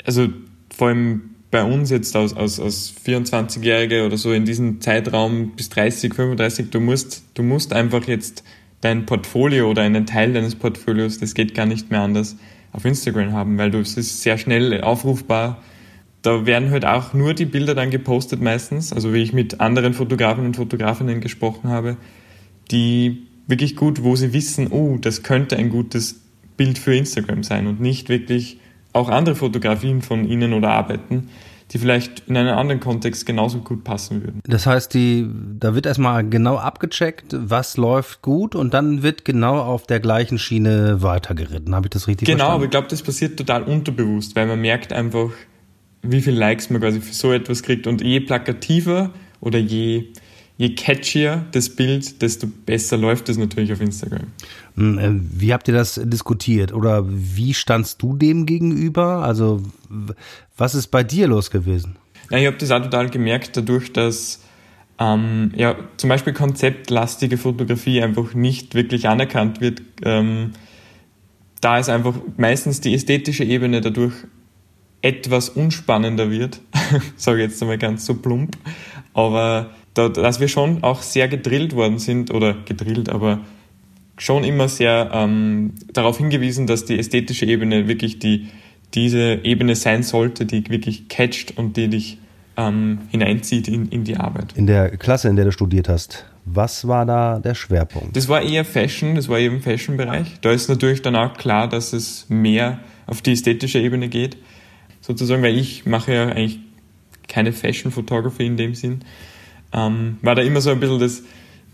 also 0.04 0.28
vor 0.74 0.88
allem 0.88 1.30
bei 1.50 1.64
uns 1.64 1.90
jetzt 1.90 2.14
als, 2.16 2.34
als, 2.34 2.60
als 2.60 2.94
24-Jährige 3.04 4.04
oder 4.04 4.16
so 4.18 4.32
in 4.32 4.44
diesem 4.44 4.80
Zeitraum 4.80 5.52
bis 5.56 5.68
30, 5.70 6.12
35, 6.12 6.70
du 6.70 6.80
musst, 6.80 7.24
du 7.34 7.42
musst 7.42 7.72
einfach 7.72 8.06
jetzt 8.06 8.42
dein 8.80 9.06
Portfolio 9.06 9.70
oder 9.70 9.82
einen 9.82 10.06
Teil 10.06 10.32
deines 10.32 10.54
Portfolios, 10.54 11.18
das 11.18 11.34
geht 11.34 11.54
gar 11.54 11.66
nicht 11.66 11.90
mehr 11.90 12.00
anders, 12.00 12.36
auf 12.76 12.84
Instagram 12.84 13.32
haben, 13.32 13.58
weil 13.58 13.70
du, 13.70 13.78
es 13.78 13.96
ist 13.96 14.22
sehr 14.22 14.38
schnell 14.38 14.80
aufrufbar. 14.82 15.62
Da 16.22 16.46
werden 16.46 16.70
halt 16.70 16.84
auch 16.84 17.14
nur 17.14 17.34
die 17.34 17.44
Bilder 17.46 17.74
dann 17.74 17.90
gepostet 17.90 18.40
meistens, 18.40 18.92
also 18.92 19.14
wie 19.14 19.22
ich 19.22 19.32
mit 19.32 19.60
anderen 19.60 19.94
Fotografen 19.94 20.44
und 20.44 20.56
Fotografinnen 20.56 21.20
gesprochen 21.20 21.70
habe, 21.70 21.96
die 22.70 23.26
wirklich 23.46 23.76
gut, 23.76 24.02
wo 24.02 24.16
sie 24.16 24.32
wissen, 24.32 24.68
oh, 24.70 24.98
das 25.00 25.22
könnte 25.22 25.56
ein 25.56 25.70
gutes 25.70 26.20
Bild 26.56 26.78
für 26.78 26.96
Instagram 26.96 27.42
sein 27.42 27.66
und 27.66 27.80
nicht 27.80 28.08
wirklich 28.08 28.58
auch 28.92 29.08
andere 29.08 29.36
Fotografien 29.36 30.02
von 30.02 30.28
ihnen 30.28 30.52
oder 30.52 30.70
Arbeiten, 30.70 31.28
die 31.72 31.78
vielleicht 31.78 32.28
in 32.28 32.36
einen 32.36 32.50
anderen 32.50 32.80
Kontext 32.80 33.26
genauso 33.26 33.58
gut 33.58 33.82
passen 33.82 34.22
würden. 34.22 34.40
Das 34.44 34.66
heißt, 34.66 34.94
die, 34.94 35.28
da 35.58 35.74
wird 35.74 35.86
erstmal 35.86 36.28
genau 36.28 36.56
abgecheckt, 36.58 37.34
was 37.36 37.76
läuft 37.76 38.22
gut 38.22 38.54
und 38.54 38.72
dann 38.72 39.02
wird 39.02 39.24
genau 39.24 39.58
auf 39.58 39.86
der 39.86 39.98
gleichen 39.98 40.38
Schiene 40.38 41.02
weitergeritten. 41.02 41.74
Habe 41.74 41.86
ich 41.86 41.90
das 41.90 42.06
richtig 42.06 42.26
genau, 42.26 42.38
verstanden? 42.38 42.50
Genau, 42.50 42.54
aber 42.54 42.64
ich 42.64 42.70
glaube, 42.70 42.88
das 42.88 43.02
passiert 43.02 43.36
total 43.36 43.64
unterbewusst, 43.64 44.36
weil 44.36 44.46
man 44.46 44.60
merkt 44.60 44.92
einfach, 44.92 45.30
wie 46.02 46.22
viel 46.22 46.34
Likes 46.34 46.70
man 46.70 46.80
quasi 46.80 47.00
für 47.00 47.14
so 47.14 47.32
etwas 47.32 47.62
kriegt 47.62 47.86
und 47.88 48.00
je 48.00 48.20
plakativer 48.20 49.10
oder 49.40 49.58
je 49.58 50.12
je 50.58 50.74
catchier 50.74 51.44
das 51.52 51.68
Bild, 51.68 52.22
desto 52.22 52.46
besser 52.46 52.96
läuft 52.96 53.28
es 53.28 53.36
natürlich 53.36 53.72
auf 53.72 53.80
Instagram. 53.80 54.28
Hm, 54.76 54.98
äh, 54.98 55.10
wie 55.40 55.52
habt 55.52 55.68
ihr 55.68 55.74
das 55.74 56.00
diskutiert 56.02 56.72
oder 56.72 57.04
wie 57.06 57.54
standst 57.54 58.00
du 58.02 58.16
dem 58.16 58.46
gegenüber? 58.46 59.22
Also 59.22 59.62
was 60.56 60.74
ist 60.74 60.88
bei 60.88 61.02
dir 61.04 61.28
los 61.28 61.50
gewesen? 61.50 61.96
Ja, 62.30 62.38
ich 62.38 62.46
habe 62.46 62.56
das 62.56 62.70
auch 62.70 62.82
total 62.82 63.10
gemerkt, 63.10 63.56
dadurch, 63.56 63.92
dass 63.92 64.40
ähm, 64.98 65.52
ja, 65.54 65.76
zum 65.98 66.08
Beispiel 66.08 66.32
konzeptlastige 66.32 67.36
Fotografie 67.36 68.02
einfach 68.02 68.34
nicht 68.34 68.74
wirklich 68.74 69.08
anerkannt 69.08 69.60
wird. 69.60 69.82
Ähm, 70.02 70.52
da 71.60 71.78
ist 71.78 71.88
einfach 71.88 72.14
meistens 72.36 72.80
die 72.80 72.94
ästhetische 72.94 73.44
Ebene 73.44 73.80
dadurch 73.80 74.14
etwas 75.02 75.50
unspannender 75.50 76.30
wird, 76.30 76.60
sage 77.16 77.42
ich 77.42 77.50
jetzt 77.50 77.62
einmal 77.62 77.78
ganz 77.78 78.06
so 78.06 78.14
plump, 78.14 78.56
aber 79.14 79.70
dass 79.96 80.40
wir 80.40 80.48
schon 80.48 80.82
auch 80.82 81.02
sehr 81.02 81.28
gedrillt 81.28 81.74
worden 81.74 81.98
sind, 81.98 82.32
oder 82.32 82.54
gedrillt, 82.64 83.08
aber 83.08 83.40
schon 84.18 84.44
immer 84.44 84.68
sehr 84.68 85.10
ähm, 85.12 85.72
darauf 85.92 86.18
hingewiesen, 86.18 86.66
dass 86.66 86.84
die 86.84 86.98
ästhetische 86.98 87.46
Ebene 87.46 87.88
wirklich 87.88 88.18
die, 88.18 88.48
diese 88.94 89.40
Ebene 89.44 89.76
sein 89.76 90.02
sollte, 90.02 90.46
die 90.46 90.68
wirklich 90.70 91.08
catcht 91.08 91.56
und 91.58 91.76
die 91.76 91.88
dich 91.88 92.18
ähm, 92.56 93.00
hineinzieht 93.10 93.68
in, 93.68 93.88
in 93.88 94.04
die 94.04 94.16
Arbeit. 94.16 94.54
In 94.54 94.66
der 94.66 94.96
Klasse, 94.96 95.28
in 95.28 95.36
der 95.36 95.46
du 95.46 95.52
studiert 95.52 95.88
hast, 95.88 96.24
was 96.44 96.86
war 96.86 97.04
da 97.04 97.38
der 97.38 97.54
Schwerpunkt? 97.54 98.16
Das 98.16 98.28
war 98.28 98.40
eher 98.40 98.64
Fashion, 98.64 99.16
das 99.16 99.28
war 99.28 99.38
eben 99.38 99.60
Fashion-Bereich. 99.60 100.40
Da 100.40 100.52
ist 100.52 100.68
natürlich 100.68 101.02
dann 101.02 101.16
auch 101.16 101.34
klar, 101.34 101.68
dass 101.68 101.92
es 101.92 102.26
mehr 102.28 102.78
auf 103.06 103.20
die 103.20 103.32
ästhetische 103.32 103.80
Ebene 103.80 104.08
geht. 104.08 104.36
Sozusagen, 105.00 105.42
weil 105.42 105.58
ich 105.58 105.86
mache 105.86 106.14
ja 106.14 106.26
eigentlich 106.28 106.60
keine 107.28 107.52
Fashion-Photography 107.52 108.46
in 108.46 108.56
dem 108.56 108.74
Sinn, 108.74 109.00
ähm, 109.72 110.18
war 110.22 110.34
da 110.34 110.42
immer 110.42 110.60
so 110.60 110.70
ein 110.70 110.80
bisschen 110.80 110.98
das, 110.98 111.22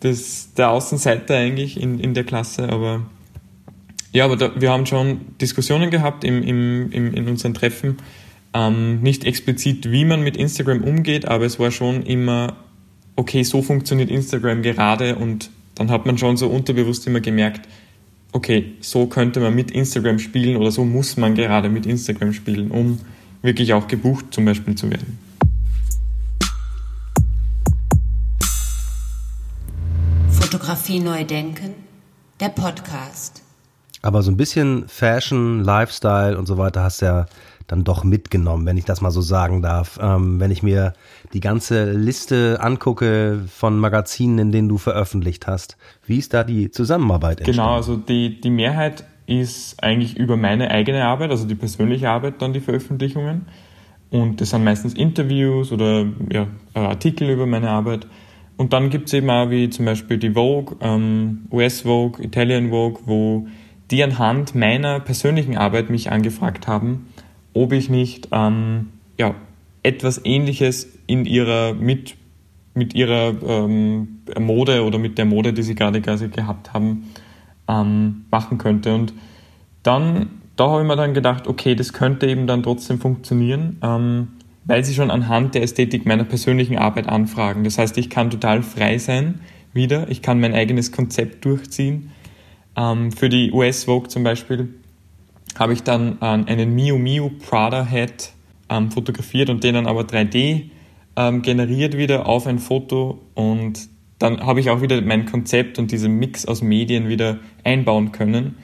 das, 0.01 0.55
der 0.55 0.71
Außenseiter 0.71 1.37
eigentlich 1.37 1.81
in, 1.81 1.99
in 1.99 2.15
der 2.15 2.25
Klasse, 2.25 2.69
aber 2.69 3.03
ja, 4.13 4.27
aber 4.27 4.37
da, 4.37 4.61
wir 4.61 4.71
haben 4.71 4.85
schon 4.87 5.23
Diskussionen 5.41 5.91
gehabt 5.91 6.25
im, 6.25 6.43
im, 6.43 6.93
im, 6.93 7.15
in 7.15 7.29
unseren 7.29 7.55
Treffen, 7.55 7.97
ähm, 8.55 9.01
nicht 9.01 9.25
explizit, 9.25 9.91
wie 9.91 10.05
man 10.05 10.23
mit 10.23 10.37
Instagram 10.37 10.85
umgeht, 10.85 11.27
aber 11.27 11.47
es 11.47 11.59
war 11.59 11.71
schon 11.71 12.03
immer, 12.03 12.57
okay, 13.17 13.43
so 13.43 13.63
funktioniert 13.63 14.11
Instagram 14.11 14.63
gerade 14.63 15.17
und 15.17 15.51
dann 15.75 15.91
hat 15.91 16.05
man 16.05 16.19
schon 16.19 16.37
so 16.37 16.49
unterbewusst 16.49 17.07
immer 17.07 17.21
gemerkt, 17.21 17.67
okay, 18.33 18.73
so 18.81 19.07
könnte 19.07 19.41
man 19.41 19.55
mit 19.55 19.71
Instagram 19.71 20.19
spielen 20.19 20.57
oder 20.57 20.71
so 20.71 20.85
muss 20.85 21.17
man 21.17 21.35
gerade 21.35 21.69
mit 21.69 21.87
Instagram 21.87 22.33
spielen, 22.33 22.71
um 22.71 22.99
wirklich 23.43 23.73
auch 23.73 23.89
gebucht 23.89 24.27
zum 24.31 24.45
Beispiel 24.45 24.75
zu 24.75 24.91
werden. 24.91 25.19
Fotografie 30.63 31.01
neu 31.01 31.25
denken, 31.25 31.75
der 32.39 32.51
Podcast. 32.51 33.43
Aber 34.01 34.23
so 34.23 34.31
ein 34.31 34.37
bisschen 34.37 34.85
Fashion, 34.87 35.65
Lifestyle 35.65 36.39
und 36.39 36.47
so 36.47 36.57
weiter 36.57 36.85
hast 36.85 37.03
du 37.03 37.07
ja 37.07 37.27
dann 37.67 37.83
doch 37.83 38.05
mitgenommen, 38.05 38.65
wenn 38.65 38.77
ich 38.77 38.85
das 38.85 39.01
mal 39.01 39.11
so 39.11 39.23
sagen 39.23 39.61
darf. 39.61 39.99
Ähm, 40.01 40.39
wenn 40.39 40.53
ich 40.53 40.63
mir 40.63 40.93
die 41.33 41.41
ganze 41.41 41.91
Liste 41.91 42.59
angucke 42.61 43.41
von 43.49 43.77
Magazinen, 43.77 44.39
in 44.39 44.53
denen 44.53 44.69
du 44.69 44.79
veröffentlicht 44.79 45.49
hast, 45.49 45.77
wie 46.07 46.19
ist 46.19 46.33
da 46.33 46.45
die 46.45 46.71
Zusammenarbeit 46.71 47.41
entstanden? 47.41 47.59
Genau, 47.59 47.75
also 47.75 47.97
die, 47.97 48.41
die 48.41 48.51
Mehrheit 48.51 49.03
ist 49.27 49.83
eigentlich 49.83 50.17
über 50.17 50.37
meine 50.37 50.71
eigene 50.71 51.05
Arbeit, 51.05 51.33
also 51.33 51.45
die 51.45 51.57
persönliche 51.57 52.09
Arbeit, 52.09 52.41
dann 52.41 52.53
die 52.53 52.61
Veröffentlichungen. 52.61 53.47
Und 54.11 54.41
das 54.41 54.51
sind 54.51 54.63
meistens 54.63 54.95
Interviews 54.95 55.73
oder 55.73 56.07
ja, 56.31 56.47
Artikel 56.75 57.31
über 57.31 57.47
meine 57.47 57.69
Arbeit. 57.69 58.07
Und 58.63 58.73
dann 58.73 58.91
gibt 58.91 59.09
es 59.09 59.13
eben 59.15 59.29
auch 59.29 59.51
wie 59.51 59.71
zum 59.71 59.87
Beispiel 59.87 60.19
die 60.19 60.35
Vogue, 60.35 60.77
ähm, 60.81 61.49
US 61.51 61.81
Vogue, 61.81 62.25
Italian 62.25 62.71
Vogue, 62.71 63.01
wo 63.07 63.49
die 63.91 64.05
anhand 64.05 64.55
meiner 64.55 65.01
persönlichen 65.01 65.57
Arbeit 65.57 65.91
mich 65.91 66.13
angefragt 66.13 66.69
haben, 66.69 67.09
ob 67.55 67.73
ich 67.73 67.91
nicht 67.91 68.29
ähm, 68.31 68.91
ja, 69.19 69.35
etwas 69.83 70.25
Ähnliches 70.25 70.97
in 71.09 71.25
ihrer 71.25 71.75
mit, 71.75 72.15
mit 72.75 72.95
ihrer 72.95 73.35
ähm, 73.45 74.21
Mode 74.39 74.85
oder 74.85 75.01
mit 75.01 75.19
der 75.19 75.25
Mode, 75.25 75.53
die 75.53 75.63
sie 75.65 75.75
gerade 75.75 76.01
quasi 76.01 76.29
gehabt 76.29 76.73
haben, 76.73 77.11
ähm, 77.67 78.27
machen 78.31 78.59
könnte. 78.59 78.95
Und 78.95 79.13
dann, 79.83 80.39
da 80.55 80.69
habe 80.69 80.83
ich 80.83 80.87
mir 80.87 80.95
dann 80.95 81.15
gedacht, 81.15 81.49
okay, 81.49 81.75
das 81.75 81.93
könnte 81.93 82.29
eben 82.29 82.47
dann 82.47 82.63
trotzdem 82.63 83.01
funktionieren. 83.01 83.79
Weil 84.65 84.85
sie 84.85 84.95
schon 84.95 85.11
anhand 85.11 85.55
der 85.55 85.63
Ästhetik 85.63 86.07
meiner 86.07 86.25
persönlichen 86.25 86.79
Arbeit 86.79 87.09
anfragen. 87.09 87.65
Das 87.65 87.79
heißt, 87.79 87.99
ich 87.99 88.11
kann 88.11 88.31
total 88.31 88.63
frei 88.63 88.99
sein 88.99 89.41
wieder, 89.73 90.11
ich 90.11 90.23
kann 90.23 90.41
mein 90.41 90.55
eigenes 90.55 90.93
Konzept 90.93 91.45
durchziehen. 91.45 92.11
Ähm, 92.77 93.13
für 93.13 93.29
die 93.29 93.53
US 93.53 93.85
Vogue 93.85 94.09
zum 94.09 94.23
Beispiel 94.23 94.69
habe 95.59 95.73
ich 95.73 95.83
dann 95.83 96.19
ähm, 96.21 96.45
einen 96.47 96.75
Miu 96.75 96.99
Miu 96.99 97.31
Prada 97.31 97.87
Hat 97.87 98.33
ähm, 98.69 98.91
fotografiert 98.91 99.51
und 99.51 99.65
den 99.65 99.75
dann 99.75 99.87
aber 99.87 100.03
3D 100.03 100.71
ähm, 101.17 101.43
generiert 101.43 101.97
wieder 101.97 102.27
auf 102.27 102.47
ein 102.47 102.59
Foto 102.59 103.21
und 103.35 103.89
dann 104.19 104.47
habe 104.47 104.61
ich 104.61 104.71
auch 104.71 104.81
wieder 104.81 105.01
mein 105.03 105.27
Konzept 105.27 105.79
und 105.79 105.91
diesen 105.91 106.19
Mix 106.19 106.47
aus 106.47 106.63
Medien 106.63 107.09
wieder 107.09 107.39
einbauen 107.65 108.13
können. 108.13 108.57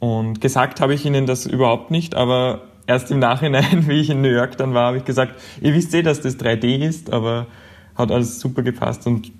Und 0.00 0.40
gesagt 0.40 0.80
habe 0.80 0.94
ich 0.94 1.06
ihnen 1.06 1.24
das 1.24 1.46
überhaupt 1.46 1.92
nicht, 1.92 2.16
aber 2.16 2.62
erst 2.88 3.12
im 3.12 3.20
Nachhinein, 3.20 3.86
wie 3.86 4.00
ich 4.00 4.10
in 4.10 4.20
New 4.20 4.28
York 4.28 4.56
dann 4.56 4.74
war, 4.74 4.88
habe 4.88 4.96
ich 4.96 5.04
gesagt, 5.04 5.34
ihr 5.60 5.72
wisst 5.74 5.94
eh, 5.94 6.02
dass 6.02 6.20
das 6.20 6.36
3D 6.40 6.78
ist, 6.78 7.12
aber 7.12 7.46
hat 7.94 8.10
alles 8.10 8.40
super 8.40 8.62
gepasst 8.62 9.06
und 9.06 9.30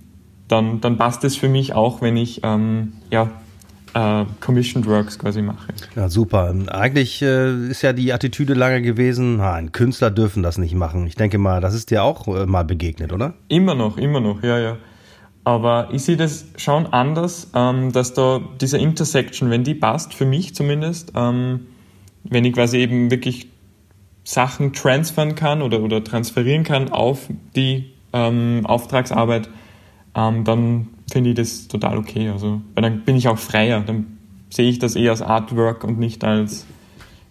dann, 0.46 0.80
dann 0.80 0.96
passt 0.96 1.24
es 1.24 1.36
für 1.36 1.48
mich 1.48 1.74
auch, 1.74 2.00
wenn 2.00 2.16
ich 2.16 2.40
ähm, 2.42 2.92
ja, 3.10 3.30
äh, 3.94 4.24
Commissioned 4.40 4.86
Works 4.86 5.18
quasi 5.18 5.42
mache. 5.42 5.72
Ja, 5.94 6.08
super. 6.08 6.54
Eigentlich 6.68 7.22
äh, 7.22 7.68
ist 7.68 7.82
ja 7.82 7.92
die 7.92 8.12
Attitüde 8.12 8.54
lange 8.54 8.82
gewesen, 8.82 9.40
ein 9.40 9.72
Künstler 9.72 10.10
dürfen 10.10 10.42
das 10.42 10.58
nicht 10.58 10.74
machen. 10.74 11.06
Ich 11.06 11.16
denke 11.16 11.38
mal, 11.38 11.60
das 11.60 11.74
ist 11.74 11.90
dir 11.90 12.02
auch 12.02 12.26
äh, 12.28 12.46
mal 12.46 12.64
begegnet, 12.64 13.12
oder? 13.12 13.34
Immer 13.48 13.74
noch, 13.74 13.98
immer 13.98 14.20
noch, 14.20 14.42
ja, 14.42 14.58
ja. 14.58 14.76
Aber 15.44 15.88
ich 15.92 16.02
sehe 16.02 16.16
das 16.16 16.46
schon 16.56 16.86
anders, 16.86 17.50
ähm, 17.54 17.92
dass 17.92 18.12
da 18.12 18.40
diese 18.60 18.78
Intersection, 18.78 19.50
wenn 19.50 19.64
die 19.64 19.74
passt, 19.74 20.12
für 20.12 20.26
mich 20.26 20.54
zumindest, 20.54 21.12
ähm, 21.14 21.60
wenn 22.30 22.44
ich 22.44 22.52
quasi 22.52 22.78
eben 22.78 23.10
wirklich 23.10 23.48
Sachen 24.24 24.72
transfern 24.72 25.34
kann 25.34 25.62
oder, 25.62 25.80
oder 25.80 26.04
transferieren 26.04 26.62
kann 26.62 26.90
auf 26.90 27.28
die 27.56 27.92
ähm, 28.12 28.66
Auftragsarbeit, 28.66 29.48
ähm, 30.14 30.44
dann 30.44 30.88
finde 31.10 31.30
ich 31.30 31.36
das 31.36 31.68
total 31.68 31.96
okay. 31.96 32.28
Also, 32.28 32.60
weil 32.74 32.82
dann 32.82 33.04
bin 33.04 33.16
ich 33.16 33.28
auch 33.28 33.38
freier. 33.38 33.80
Dann 33.80 34.18
sehe 34.50 34.68
ich 34.68 34.78
das 34.78 34.96
eher 34.96 35.12
als 35.12 35.22
Artwork 35.22 35.84
und 35.84 35.98
nicht 35.98 36.24
als, 36.24 36.66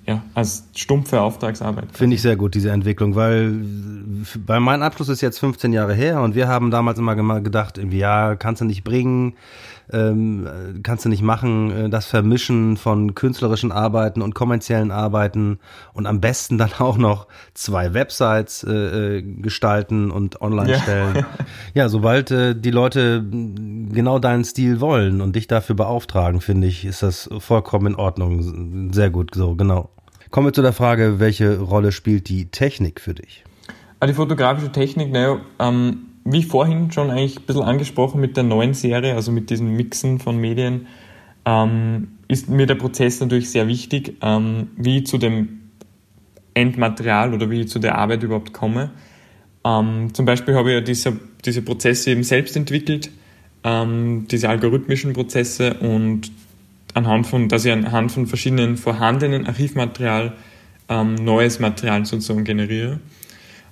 ja, 0.07 0.23
als 0.33 0.67
stumpfe 0.75 1.21
Auftragsarbeit. 1.21 1.89
Finde 1.93 2.15
ich 2.15 2.21
sehr 2.21 2.35
gut, 2.35 2.55
diese 2.55 2.71
Entwicklung, 2.71 3.15
weil, 3.15 3.53
weil 4.45 4.59
mein 4.59 4.81
Abschluss 4.81 5.09
ist 5.09 5.21
jetzt 5.21 5.39
15 5.39 5.73
Jahre 5.73 5.93
her 5.93 6.21
und 6.21 6.35
wir 6.35 6.47
haben 6.47 6.71
damals 6.71 6.97
immer 6.97 7.15
gedacht, 7.41 7.79
ja, 7.91 8.35
kannst 8.35 8.61
du 8.61 8.65
nicht 8.65 8.83
bringen 8.83 9.33
ähm, 9.91 10.47
kannst 10.83 11.05
du 11.05 11.09
nicht 11.09 11.21
machen, 11.21 11.71
äh, 11.71 11.89
das 11.89 12.05
Vermischen 12.05 12.77
von 12.77 13.15
künstlerischen 13.15 13.71
Arbeiten 13.71 14.21
und 14.21 14.35
kommerziellen 14.35 14.91
Arbeiten 14.91 15.59
und 15.93 16.05
am 16.05 16.19
besten 16.19 16.57
dann 16.57 16.71
auch 16.79 16.97
noch 16.97 17.27
zwei 17.53 17.93
Websites 17.93 18.63
äh, 18.63 19.17
äh 19.17 19.21
gestalten 19.21 20.11
und 20.11 20.41
online 20.41 20.71
ja. 20.71 20.79
stellen. 20.79 21.25
ja, 21.73 21.89
sobald 21.89 22.31
äh, 22.31 22.55
die 22.55 22.71
Leute 22.71 23.23
genau 23.23 24.19
deinen 24.19 24.43
Stil 24.43 24.81
wollen 24.81 25.21
und 25.21 25.35
dich 25.35 25.47
dafür 25.47 25.75
beauftragen, 25.75 26.41
finde 26.41 26.67
ich, 26.67 26.85
ist 26.85 27.03
das 27.03 27.29
vollkommen 27.39 27.87
in 27.87 27.95
Ordnung. 27.95 28.93
Sehr 28.93 29.09
gut, 29.09 29.35
so, 29.35 29.55
genau. 29.55 29.89
Kommen 30.29 30.47
wir 30.47 30.53
zu 30.53 30.61
der 30.61 30.73
Frage, 30.73 31.19
welche 31.19 31.59
Rolle 31.59 31.91
spielt 31.91 32.27
die 32.27 32.51
Technik 32.51 32.99
für 32.99 33.13
dich? 33.13 33.45
Ah, 33.99 34.07
die 34.07 34.13
fotografische 34.13 34.71
Technik, 34.71 35.11
naja, 35.11 35.39
ähm, 35.59 36.07
wie 36.29 36.43
vorhin 36.43 36.91
schon 36.91 37.09
eigentlich 37.09 37.39
ein 37.39 37.45
bisschen 37.45 37.63
angesprochen 37.63 38.19
mit 38.19 38.35
der 38.35 38.43
neuen 38.43 38.73
Serie, 38.73 39.15
also 39.15 39.31
mit 39.31 39.49
diesem 39.49 39.75
Mixen 39.77 40.19
von 40.19 40.37
Medien, 40.37 40.87
ähm, 41.45 42.09
ist 42.27 42.49
mir 42.49 42.65
der 42.65 42.75
Prozess 42.75 43.21
natürlich 43.21 43.49
sehr 43.49 43.67
wichtig, 43.69 44.17
ähm, 44.21 44.67
wie 44.75 44.99
ich 44.99 45.07
zu 45.07 45.17
dem 45.17 45.61
Endmaterial 46.53 47.33
oder 47.33 47.49
wie 47.49 47.61
ich 47.61 47.69
zu 47.69 47.79
der 47.79 47.97
Arbeit 47.97 48.23
überhaupt 48.23 48.51
komme. 48.51 48.91
Ähm, 49.63 50.13
zum 50.13 50.25
Beispiel 50.25 50.55
habe 50.55 50.69
ich 50.69 50.75
ja 50.75 50.81
diese, 50.81 51.17
diese 51.45 51.61
Prozesse 51.61 52.11
eben 52.11 52.23
selbst 52.23 52.57
entwickelt, 52.57 53.09
ähm, 53.63 54.27
diese 54.29 54.49
algorithmischen 54.49 55.13
Prozesse 55.13 55.75
und 55.75 56.29
anhand 56.93 57.27
von, 57.27 57.47
dass 57.47 57.63
ich 57.63 57.71
anhand 57.71 58.11
von 58.11 58.27
verschiedenen 58.27 58.75
vorhandenen 58.75 59.47
Archivmaterial 59.47 60.33
ähm, 60.89 61.15
neues 61.15 61.59
Material 61.59 62.05
sozusagen 62.05 62.43
generiere. 62.43 62.99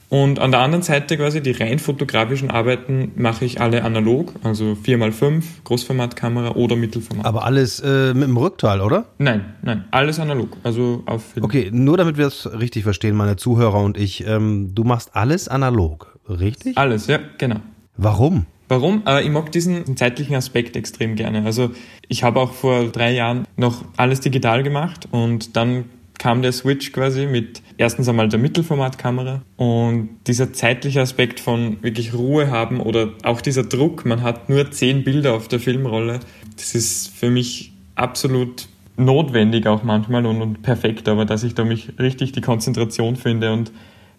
Und 0.10 0.40
an 0.40 0.52
der 0.52 0.62
anderen 0.62 0.84
Seite 0.84 1.18
quasi 1.18 1.42
die 1.42 1.52
rein 1.52 1.80
fotografischen 1.80 2.52
Arbeiten 2.52 3.12
mache 3.16 3.46
ich 3.46 3.60
alle 3.60 3.84
analog, 3.84 4.34
also 4.44 4.78
4x5, 4.84 5.44
Großformatkamera 5.64 6.52
oder 6.52 6.76
Mittelformat. 6.76 7.26
Aber 7.26 7.46
alles 7.46 7.80
äh, 7.80 8.14
mit 8.14 8.28
dem 8.28 8.38
Rückteil, 8.38 8.82
oder? 8.82 9.06
Nein, 9.18 9.56
nein, 9.64 9.86
alles 9.92 10.20
analog, 10.20 10.58
also 10.64 11.04
auf 11.06 11.34
Film. 11.34 11.46
Okay, 11.46 11.70
nur 11.72 11.98
damit 11.98 12.18
wir 12.18 12.26
das 12.26 12.48
richtig 12.60 12.84
verstehen, 12.84 13.16
meine 13.16 13.36
Zuhörer 13.36 13.82
und 13.82 13.98
ich, 13.98 14.26
ähm, 14.28 14.76
du 14.76 14.84
machst 14.84 15.16
alles 15.16 15.48
analog, 15.48 16.20
richtig? 16.30 16.78
Alles, 16.78 17.08
ja, 17.08 17.20
genau. 17.38 17.62
Warum? 17.98 18.46
Warum? 18.68 19.04
Äh, 19.06 19.24
ich 19.24 19.30
mag 19.30 19.52
diesen 19.52 19.96
zeitlichen 19.96 20.36
Aspekt 20.36 20.76
extrem 20.76 21.16
gerne. 21.16 21.46
Also 21.46 21.72
ich 22.08 22.24
habe 22.24 22.40
auch 22.40 22.54
vor 22.54 22.86
drei 22.86 23.12
Jahren 23.12 23.48
noch 23.58 23.86
alles 23.96 24.22
digital 24.22 24.64
gemacht 24.64 25.08
und 25.12 25.56
dann 25.56 25.86
kam 26.20 26.42
der 26.42 26.52
Switch 26.52 26.92
quasi 26.92 27.26
mit 27.26 27.62
erstens 27.78 28.08
einmal 28.08 28.30
der 28.30 28.40
Mittelformatkamera 28.40 29.42
und 29.58 30.10
dieser 30.28 30.54
zeitliche 30.54 31.02
Aspekt 31.02 31.40
von 31.40 31.82
wirklich 31.84 32.14
Ruhe 32.14 32.50
haben 32.50 32.80
oder 32.80 33.10
auch 33.24 33.42
dieser 33.42 33.64
Druck, 33.64 34.06
man 34.06 34.22
hat 34.22 34.50
nur 34.50 34.72
zehn 34.72 35.04
Bilder 35.04 35.34
auf 35.34 35.48
der 35.48 35.60
Filmrolle, 35.60 36.20
das 36.56 36.76
ist 36.76 37.10
für 37.16 37.30
mich 37.30 37.74
absolut 37.96 38.68
notwendig 38.98 39.68
auch 39.68 39.84
manchmal 39.84 40.26
und, 40.26 40.42
und 40.42 40.62
perfekt, 40.62 41.10
aber 41.10 41.26
dass 41.26 41.44
ich 41.44 41.54
da 41.56 41.64
mich 41.64 42.00
richtig 42.00 42.32
die 42.32 42.42
Konzentration 42.42 43.16
finde 43.16 43.52
und 43.54 43.72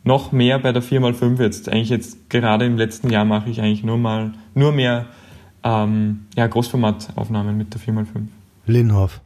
noch 0.05 0.33
mehr 0.33 0.59
bei 0.59 0.73
der 0.73 0.83
4x5 0.83 1.43
jetzt. 1.43 1.69
Eigentlich 1.69 1.91
jetzt 1.91 2.31
gerade 2.31 2.65
im 2.65 2.77
letzten 2.77 3.11
Jahr 3.11 3.25
mache 3.25 3.51
ich 3.51 3.61
eigentlich 3.61 3.83
nur 3.83 3.99
mal 3.99 4.33
nur 4.55 4.73
mehr 4.73 5.07
ähm, 5.65 6.27
ja, 6.37 6.47
Großformataufnahmen 6.47 7.57
mit 7.57 7.75
der 7.75 7.81
4x5. 7.81 8.27
Linhoff. 8.67 9.21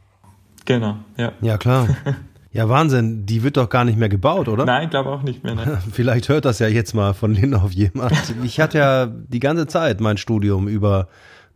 Genau, 0.65 0.97
ja. 1.17 1.33
Ja, 1.41 1.57
klar. 1.57 1.87
Ja, 2.53 2.67
Wahnsinn. 2.67 3.25
Die 3.25 3.43
wird 3.43 3.57
doch 3.57 3.69
gar 3.69 3.85
nicht 3.85 3.97
mehr 3.97 4.09
gebaut, 4.09 4.47
oder? 4.47 4.65
Nein, 4.65 4.85
ich 4.85 4.89
glaube 4.89 5.09
auch 5.09 5.23
nicht 5.23 5.43
mehr. 5.43 5.55
Ne? 5.55 5.81
Vielleicht 5.91 6.29
hört 6.29 6.45
das 6.45 6.59
ja 6.59 6.67
jetzt 6.67 6.93
mal 6.93 7.13
von 7.13 7.33
Linhoff 7.33 7.71
jemand. 7.71 8.13
Ich 8.43 8.59
hatte 8.59 8.77
ja 8.77 9.05
die 9.05 9.39
ganze 9.39 9.67
Zeit 9.67 10.01
mein 10.01 10.17
Studium 10.17 10.67
über 10.67 11.07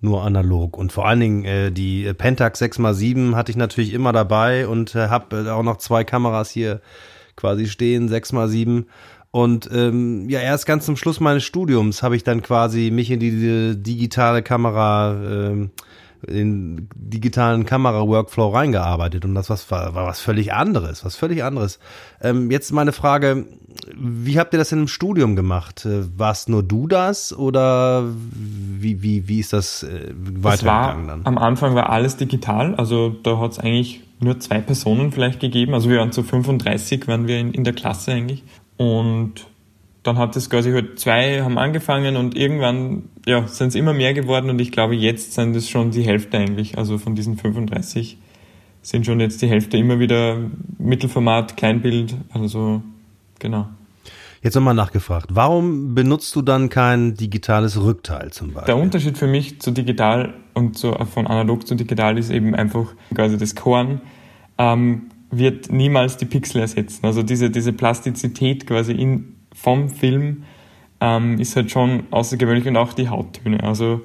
nur 0.02 0.24
analog 0.24 0.78
und 0.78 0.92
vor 0.92 1.08
allen 1.08 1.20
Dingen 1.20 1.46
äh, 1.46 1.72
die 1.72 2.12
Pentax 2.14 2.62
6x7 2.62 3.36
hatte 3.36 3.52
ich 3.52 3.58
natürlich 3.58 3.94
immer 3.94 4.14
dabei 4.14 4.68
und 4.68 4.94
äh, 4.94 5.08
habe 5.08 5.54
auch 5.54 5.64
noch 5.64 5.78
zwei 5.78 6.04
Kameras 6.04 6.52
hier 6.52 6.82
quasi 7.36 7.68
stehen, 7.68 8.10
6x7 8.10 8.86
und 9.36 9.70
ähm, 9.74 10.30
ja, 10.30 10.40
erst 10.40 10.66
ganz 10.66 10.86
zum 10.86 10.96
Schluss 10.96 11.20
meines 11.20 11.44
Studiums 11.44 12.04
habe 12.04 12.16
ich 12.16 12.24
dann 12.24 12.42
quasi 12.42 12.90
mich 12.90 13.12
in 13.12 13.20
die, 13.20 13.32
die 13.32 13.75
digitale 13.75 14.42
Kamera, 14.42 15.14
ähm, 15.14 15.72
in 16.27 16.88
digitalen 16.96 17.65
Kamera-Workflow 17.65 18.50
reingearbeitet 18.50 19.25
und 19.25 19.36
das 19.36 19.50
was, 19.50 19.70
war, 19.72 19.96
war 19.96 20.05
was 20.05 20.20
völlig 20.20 20.53
anderes, 20.53 21.05
was 21.05 21.15
völlig 21.15 21.44
anderes. 21.44 21.79
Ähm, 22.22 22.51
jetzt 22.51 22.72
meine 22.72 22.91
Frage, 22.91 23.46
wie 23.96 24.39
habt 24.39 24.53
ihr 24.53 24.60
das 24.60 24.72
in 24.72 24.79
einem 24.79 24.88
Studium 24.88 25.36
gemacht? 25.36 25.86
Äh, 25.86 26.03
warst 26.17 26.50
nur 26.50 26.63
du 26.63 26.88
das 26.88 27.36
oder 27.38 28.03
wie, 28.34 29.01
wie, 29.01 29.27
wie 29.27 29.39
ist 29.39 29.53
das 29.53 29.84
äh, 29.84 30.13
weitergegangen 30.13 31.08
dann? 31.08 31.22
Am 31.25 31.38
Anfang 31.38 31.75
war 31.75 31.89
alles 31.89 32.17
digital, 32.17 32.75
also 32.75 33.10
da 33.10 33.39
hat 33.39 33.53
es 33.53 33.60
eigentlich 33.60 34.01
nur 34.20 34.39
zwei 34.39 34.60
Personen 34.60 35.12
vielleicht 35.12 35.39
gegeben, 35.39 35.74
also 35.74 35.89
wir 35.89 36.00
waren 36.00 36.12
zu 36.12 36.24
35, 36.24 37.08
waren 37.08 37.27
wir 37.27 37.38
in, 37.39 37.53
in 37.53 37.63
der 37.63 37.74
Klasse 37.74 38.13
eigentlich 38.13 38.44
und 38.77 39.46
dann 40.05 40.19
hat 40.19 40.35
es 40.35 40.51
quasi 40.51 40.71
halt 40.71 41.00
zwei 41.00 41.41
haben 41.41 41.57
angefangen 41.57 42.15
und 42.15 42.38
irgendwann 42.38 43.09
ja, 43.25 43.47
sind 43.47 43.69
es 43.69 43.75
immer 43.75 43.91
mehr 43.91 44.13
geworden 44.13 44.51
und 44.51 44.62
ich 44.62 44.71
glaube, 44.71 44.95
jetzt 44.95 45.33
sind 45.33 45.55
es 45.55 45.67
schon 45.67 45.89
die 45.89 46.03
Hälfte 46.03 46.38
eigentlich. 46.38 46.77
Also 46.77 47.00
von 47.00 47.15
diesen 47.15 47.38
35 47.38 48.19
sind 48.83 49.05
schon 49.07 49.19
jetzt 49.19 49.41
die 49.41 49.47
Hälfte 49.47 49.77
immer 49.77 49.97
wieder 49.97 50.38
Mittelformat, 50.77 51.57
Kleinbild, 51.57 52.13
also 52.31 52.83
genau. 53.39 53.67
Jetzt 54.43 54.53
nochmal 54.53 54.75
nachgefragt, 54.75 55.29
warum 55.31 55.95
benutzt 55.95 56.35
du 56.35 56.43
dann 56.43 56.69
kein 56.69 57.15
digitales 57.15 57.81
Rückteil 57.81 58.31
zum 58.31 58.53
Beispiel? 58.53 58.75
Der 58.75 58.77
Unterschied 58.77 59.17
für 59.17 59.25
mich 59.25 59.59
zu 59.59 59.71
digital 59.71 60.35
und 60.53 60.77
zu, 60.77 60.91
von 60.91 61.25
analog 61.25 61.65
zu 61.65 61.74
digital 61.74 62.19
ist 62.19 62.29
eben 62.29 62.53
einfach 62.53 62.93
quasi 63.15 63.39
das 63.39 63.55
Korn. 63.55 64.01
Ähm, 64.59 65.09
wird 65.31 65.72
niemals 65.72 66.18
die 66.18 66.25
Pixel 66.25 66.61
ersetzen. 66.61 67.05
Also 67.05 67.24
diese, 67.24 67.50
diese 67.50 67.74
Plastizität 67.74 68.68
quasi 68.68 68.94
in, 68.94 69.34
vom 69.55 69.89
Film 69.89 70.44
ähm, 71.01 71.39
ist 71.39 71.55
halt 71.55 71.72
schon 71.72 72.03
außergewöhnlich 72.11 72.68
und 72.68 72.77
auch 72.77 72.94
die 72.94 73.09
Hauttöne. 73.09 73.63
Also 73.63 74.01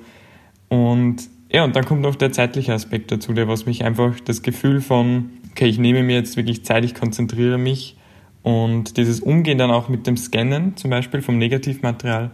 und 0.69 1.29
ja, 1.53 1.65
und 1.65 1.75
dann 1.75 1.85
kommt 1.85 2.03
noch 2.03 2.15
der 2.15 2.33
zeitliche 2.33 2.73
Aspekt 2.73 3.11
dazu, 3.11 3.33
der 3.33 3.49
was 3.49 3.67
mich 3.67 3.85
einfach 3.85 4.19
das 4.21 4.43
Gefühl 4.43 4.81
von, 4.81 5.31
okay, 5.51 5.67
ich 5.67 5.79
nehme 5.79 6.03
mir 6.03 6.15
jetzt 6.15 6.37
wirklich 6.37 6.65
Zeit, 6.65 6.85
ich 6.85 6.95
konzentriere 6.95 7.59
mich 7.59 7.97
und 8.43 8.97
dieses 8.97 9.21
Umgehen 9.21 9.59
dann 9.59 9.71
auch 9.71 9.89
mit 9.89 10.07
dem 10.07 10.17
Scannen 10.17 10.77
zum 10.77 10.91
Beispiel 10.91 11.23
vom 11.23 11.39
Negativmaterial, 11.39 12.31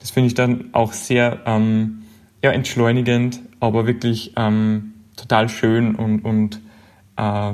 das 0.00 0.10
finde 0.10 0.26
ich 0.26 0.34
dann 0.34 0.70
auch 0.72 0.92
sehr 0.92 1.40
ähm, 1.46 2.02
ja, 2.42 2.50
entschleunigend, 2.50 3.40
aber 3.60 3.86
wirklich 3.86 4.32
ähm, 4.36 4.94
total 5.16 5.48
schön 5.48 5.94
und, 5.94 6.20
und 6.20 6.60
äh, 7.16 7.52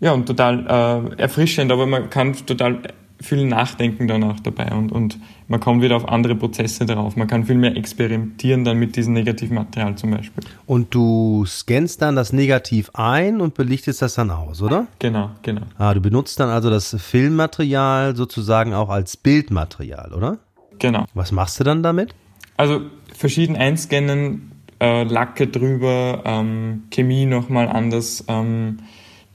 ja, 0.00 0.12
und 0.12 0.26
total 0.26 1.14
äh, 1.16 1.20
erfrischend, 1.20 1.72
aber 1.72 1.86
man 1.86 2.10
kann 2.10 2.34
total 2.34 2.82
viel 3.20 3.46
nachdenken 3.46 4.08
danach 4.08 4.40
dabei 4.40 4.72
und, 4.72 4.92
und 4.92 5.18
man 5.48 5.60
kommt 5.60 5.82
wieder 5.82 5.96
auf 5.96 6.08
andere 6.08 6.34
Prozesse 6.34 6.84
darauf. 6.86 7.16
Man 7.16 7.26
kann 7.26 7.44
viel 7.46 7.56
mehr 7.56 7.76
experimentieren 7.76 8.64
dann 8.64 8.78
mit 8.78 8.96
diesem 8.96 9.14
Negativmaterial 9.14 9.96
zum 9.96 10.10
Beispiel. 10.10 10.44
Und 10.66 10.94
du 10.94 11.44
scannst 11.46 12.02
dann 12.02 12.16
das 12.16 12.32
Negativ 12.32 12.90
ein 12.94 13.40
und 13.40 13.54
belichtest 13.54 14.02
das 14.02 14.14
dann 14.14 14.30
aus, 14.30 14.60
oder? 14.60 14.86
Genau, 14.98 15.30
genau. 15.42 15.62
Ah, 15.78 15.94
du 15.94 16.00
benutzt 16.00 16.40
dann 16.40 16.50
also 16.50 16.68
das 16.68 16.94
Filmmaterial 16.98 18.16
sozusagen 18.16 18.74
auch 18.74 18.90
als 18.90 19.16
Bildmaterial, 19.16 20.12
oder? 20.12 20.38
Genau. 20.78 21.06
Was 21.14 21.32
machst 21.32 21.58
du 21.58 21.64
dann 21.64 21.82
damit? 21.82 22.14
Also 22.56 22.82
verschieden 23.14 23.56
einscannen, 23.56 24.52
äh, 24.80 25.04
Lacke 25.04 25.46
drüber, 25.46 26.22
ähm, 26.24 26.84
Chemie 26.90 27.24
nochmal 27.24 27.68
anders. 27.68 28.24
Ähm, 28.28 28.78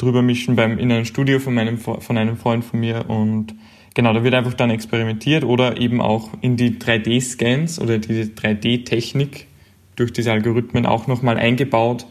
drüber 0.01 0.21
mischen 0.21 0.55
beim, 0.55 0.79
in 0.79 0.91
einem 0.91 1.05
Studio 1.05 1.39
von, 1.39 1.53
meinem, 1.53 1.77
von 1.77 2.17
einem 2.17 2.37
Freund 2.37 2.65
von 2.65 2.79
mir 2.79 3.09
und 3.09 3.53
genau, 3.93 4.13
da 4.13 4.23
wird 4.23 4.33
einfach 4.33 4.53
dann 4.53 4.69
experimentiert 4.69 5.43
oder 5.43 5.77
eben 5.79 6.01
auch 6.01 6.29
in 6.41 6.57
die 6.57 6.79
3D-Scans 6.79 7.79
oder 7.79 7.97
diese 7.97 8.31
3D-Technik 8.31 9.47
durch 9.95 10.13
diese 10.13 10.31
Algorithmen 10.31 10.85
auch 10.85 11.07
nochmal 11.07 11.37
eingebaut 11.37 12.05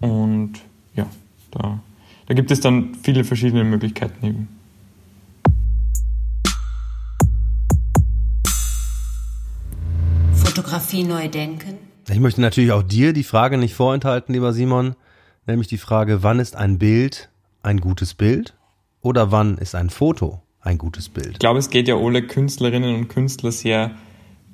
und 0.00 0.52
ja, 0.94 1.06
da, 1.50 1.80
da 2.26 2.34
gibt 2.34 2.50
es 2.50 2.60
dann 2.60 2.94
viele 3.02 3.24
verschiedene 3.24 3.64
Möglichkeiten 3.64 4.26
eben. 4.26 4.48
Fotografie 10.32 11.04
neu 11.04 11.28
denken. 11.28 11.78
Ich 12.08 12.20
möchte 12.20 12.40
natürlich 12.40 12.72
auch 12.72 12.82
dir 12.82 13.12
die 13.12 13.24
Frage 13.24 13.58
nicht 13.58 13.74
vorenthalten, 13.74 14.32
lieber 14.32 14.52
Simon 14.52 14.94
nämlich 15.46 15.68
die 15.68 15.78
Frage, 15.78 16.22
wann 16.22 16.38
ist 16.38 16.56
ein 16.56 16.78
Bild 16.78 17.30
ein 17.62 17.80
gutes 17.80 18.14
Bild 18.14 18.54
oder 19.00 19.32
wann 19.32 19.58
ist 19.58 19.74
ein 19.74 19.90
Foto 19.90 20.40
ein 20.66 20.78
gutes 20.78 21.08
Bild? 21.08 21.30
Ich 21.32 21.38
glaube, 21.38 21.58
es 21.58 21.70
geht 21.70 21.88
ja 21.88 21.96
alle 21.96 22.22
Künstlerinnen 22.22 22.94
und 22.94 23.08
Künstler 23.08 23.52
sehr 23.52 23.92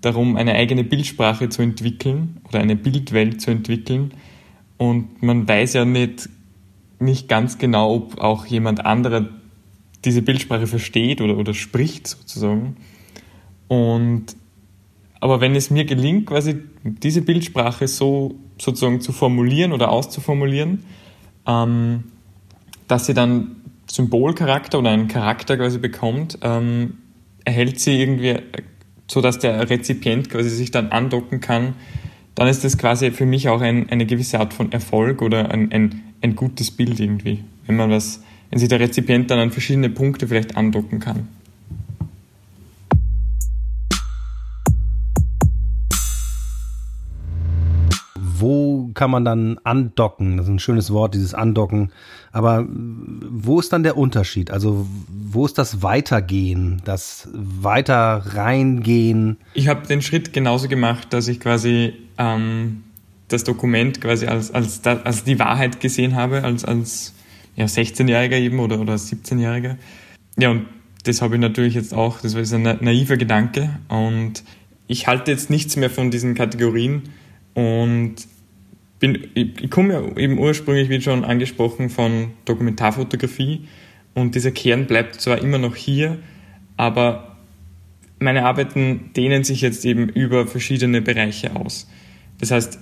darum, 0.00 0.36
eine 0.36 0.54
eigene 0.54 0.84
Bildsprache 0.84 1.48
zu 1.48 1.62
entwickeln 1.62 2.40
oder 2.48 2.60
eine 2.60 2.76
Bildwelt 2.76 3.40
zu 3.40 3.50
entwickeln. 3.50 4.12
Und 4.76 5.22
man 5.22 5.48
weiß 5.48 5.74
ja 5.74 5.84
nicht, 5.84 6.28
nicht 6.98 7.28
ganz 7.28 7.58
genau, 7.58 7.94
ob 7.94 8.20
auch 8.20 8.46
jemand 8.46 8.84
anderer 8.84 9.28
diese 10.04 10.22
Bildsprache 10.22 10.66
versteht 10.66 11.20
oder, 11.20 11.36
oder 11.36 11.54
spricht 11.54 12.08
sozusagen. 12.08 12.76
Und 13.68 14.36
aber 15.20 15.40
wenn 15.40 15.54
es 15.54 15.70
mir 15.70 15.84
gelingt, 15.84 16.26
quasi 16.26 16.56
diese 16.82 17.22
Bildsprache 17.22 17.86
so 17.86 18.34
sozusagen 18.58 19.00
zu 19.00 19.12
formulieren 19.12 19.72
oder 19.72 19.90
auszuformulieren, 19.90 20.82
ähm, 21.46 22.04
dass 22.88 23.06
sie 23.06 23.14
dann 23.14 23.61
Symbolcharakter 23.92 24.78
oder 24.78 24.88
einen 24.88 25.06
Charakter 25.06 25.58
quasi 25.58 25.78
bekommt, 25.78 26.38
ähm, 26.40 26.94
erhält 27.44 27.78
sie 27.78 28.00
irgendwie, 28.00 28.38
so 29.06 29.20
dass 29.20 29.38
der 29.38 29.68
Rezipient 29.68 30.30
quasi 30.30 30.48
sich 30.48 30.70
dann 30.70 30.88
andocken 30.88 31.42
kann, 31.42 31.74
dann 32.34 32.48
ist 32.48 32.64
das 32.64 32.78
quasi 32.78 33.10
für 33.10 33.26
mich 33.26 33.50
auch 33.50 33.60
ein, 33.60 33.90
eine 33.90 34.06
gewisse 34.06 34.40
Art 34.40 34.54
von 34.54 34.72
Erfolg 34.72 35.20
oder 35.20 35.50
ein, 35.50 35.70
ein, 35.72 36.00
ein 36.22 36.34
gutes 36.36 36.70
Bild 36.70 37.00
irgendwie, 37.00 37.44
wenn 37.66 37.76
man 37.76 37.90
was, 37.90 38.22
wenn 38.48 38.58
sich 38.58 38.70
der 38.70 38.80
Rezipient 38.80 39.30
dann 39.30 39.38
an 39.38 39.50
verschiedene 39.50 39.90
Punkte 39.90 40.26
vielleicht 40.26 40.56
andocken 40.56 40.98
kann. 40.98 41.28
Kann 48.94 49.10
man 49.10 49.24
dann 49.24 49.58
andocken? 49.64 50.36
Das 50.36 50.46
ist 50.46 50.52
ein 50.52 50.58
schönes 50.58 50.92
Wort, 50.92 51.14
dieses 51.14 51.34
Andocken. 51.34 51.90
Aber 52.32 52.66
wo 52.68 53.60
ist 53.60 53.72
dann 53.72 53.82
der 53.82 53.96
Unterschied? 53.96 54.50
Also 54.50 54.86
wo 55.08 55.46
ist 55.46 55.58
das 55.58 55.82
Weitergehen, 55.82 56.82
das 56.84 57.28
weiter 57.32 58.22
reingehen? 58.34 59.36
Ich 59.54 59.68
habe 59.68 59.86
den 59.86 60.02
Schritt 60.02 60.32
genauso 60.32 60.68
gemacht, 60.68 61.12
dass 61.12 61.28
ich 61.28 61.40
quasi 61.40 61.94
ähm, 62.18 62.84
das 63.28 63.44
Dokument 63.44 64.00
quasi 64.00 64.26
als, 64.26 64.50
als, 64.52 64.84
als 64.84 65.24
die 65.24 65.38
Wahrheit 65.38 65.80
gesehen 65.80 66.14
habe, 66.14 66.44
als, 66.44 66.64
als 66.64 67.14
ja, 67.56 67.66
16-Jähriger 67.66 68.38
eben 68.38 68.60
oder, 68.60 68.80
oder 68.80 68.94
17-Jähriger. 68.94 69.76
Ja, 70.38 70.50
und 70.50 70.66
das 71.04 71.20
habe 71.20 71.34
ich 71.34 71.40
natürlich 71.40 71.74
jetzt 71.74 71.94
auch, 71.94 72.20
das 72.20 72.34
war 72.34 72.58
ein 72.58 72.78
naiver 72.80 73.16
Gedanke 73.16 73.70
und 73.88 74.44
ich 74.86 75.06
halte 75.06 75.30
jetzt 75.30 75.50
nichts 75.50 75.76
mehr 75.76 75.90
von 75.90 76.10
diesen 76.10 76.34
Kategorien 76.34 77.02
und 77.54 78.16
bin, 79.02 79.28
ich, 79.34 79.60
ich 79.60 79.70
komme 79.70 79.94
ja 79.94 80.16
eben 80.16 80.38
ursprünglich, 80.38 80.88
wie 80.88 81.00
schon 81.00 81.24
angesprochen, 81.24 81.90
von 81.90 82.30
Dokumentarfotografie 82.44 83.66
und 84.14 84.36
dieser 84.36 84.52
Kern 84.52 84.86
bleibt 84.86 85.20
zwar 85.20 85.42
immer 85.42 85.58
noch 85.58 85.74
hier, 85.74 86.18
aber 86.76 87.36
meine 88.20 88.46
Arbeiten 88.46 89.10
dehnen 89.16 89.42
sich 89.42 89.60
jetzt 89.60 89.84
eben 89.84 90.08
über 90.08 90.46
verschiedene 90.46 91.02
Bereiche 91.02 91.56
aus. 91.56 91.90
Das 92.38 92.52
heißt, 92.52 92.78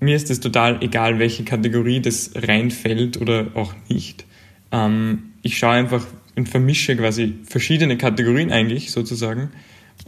mir 0.00 0.16
ist 0.16 0.30
es 0.30 0.40
total 0.40 0.82
egal, 0.82 1.18
welche 1.18 1.44
Kategorie 1.44 2.00
das 2.00 2.30
reinfällt 2.34 3.20
oder 3.20 3.48
auch 3.54 3.74
nicht. 3.88 4.24
Ähm, 4.72 5.34
ich 5.42 5.58
schaue 5.58 5.72
einfach 5.72 6.06
und 6.36 6.48
vermische 6.48 6.96
quasi 6.96 7.34
verschiedene 7.44 7.98
Kategorien 7.98 8.50
eigentlich 8.50 8.92
sozusagen 8.92 9.50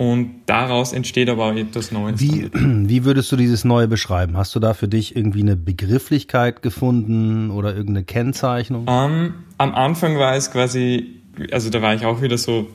und 0.00 0.44
daraus 0.46 0.94
entsteht 0.94 1.28
aber 1.28 1.44
auch 1.44 1.54
etwas 1.54 1.92
Neues. 1.92 2.18
Wie, 2.22 2.48
wie 2.54 3.04
würdest 3.04 3.30
du 3.32 3.36
dieses 3.36 3.66
Neue 3.66 3.86
beschreiben? 3.86 4.34
Hast 4.34 4.54
du 4.54 4.58
da 4.58 4.72
für 4.72 4.88
dich 4.88 5.14
irgendwie 5.14 5.42
eine 5.42 5.56
Begrifflichkeit 5.56 6.62
gefunden 6.62 7.50
oder 7.50 7.76
irgendeine 7.76 8.04
Kennzeichnung? 8.04 8.88
Um, 8.88 8.94
ähm, 8.94 9.34
am 9.58 9.74
Anfang 9.74 10.18
war 10.18 10.34
es 10.34 10.50
quasi, 10.50 11.20
also 11.52 11.68
da 11.68 11.82
war 11.82 11.94
ich 11.94 12.06
auch 12.06 12.22
wieder 12.22 12.38
so 12.38 12.68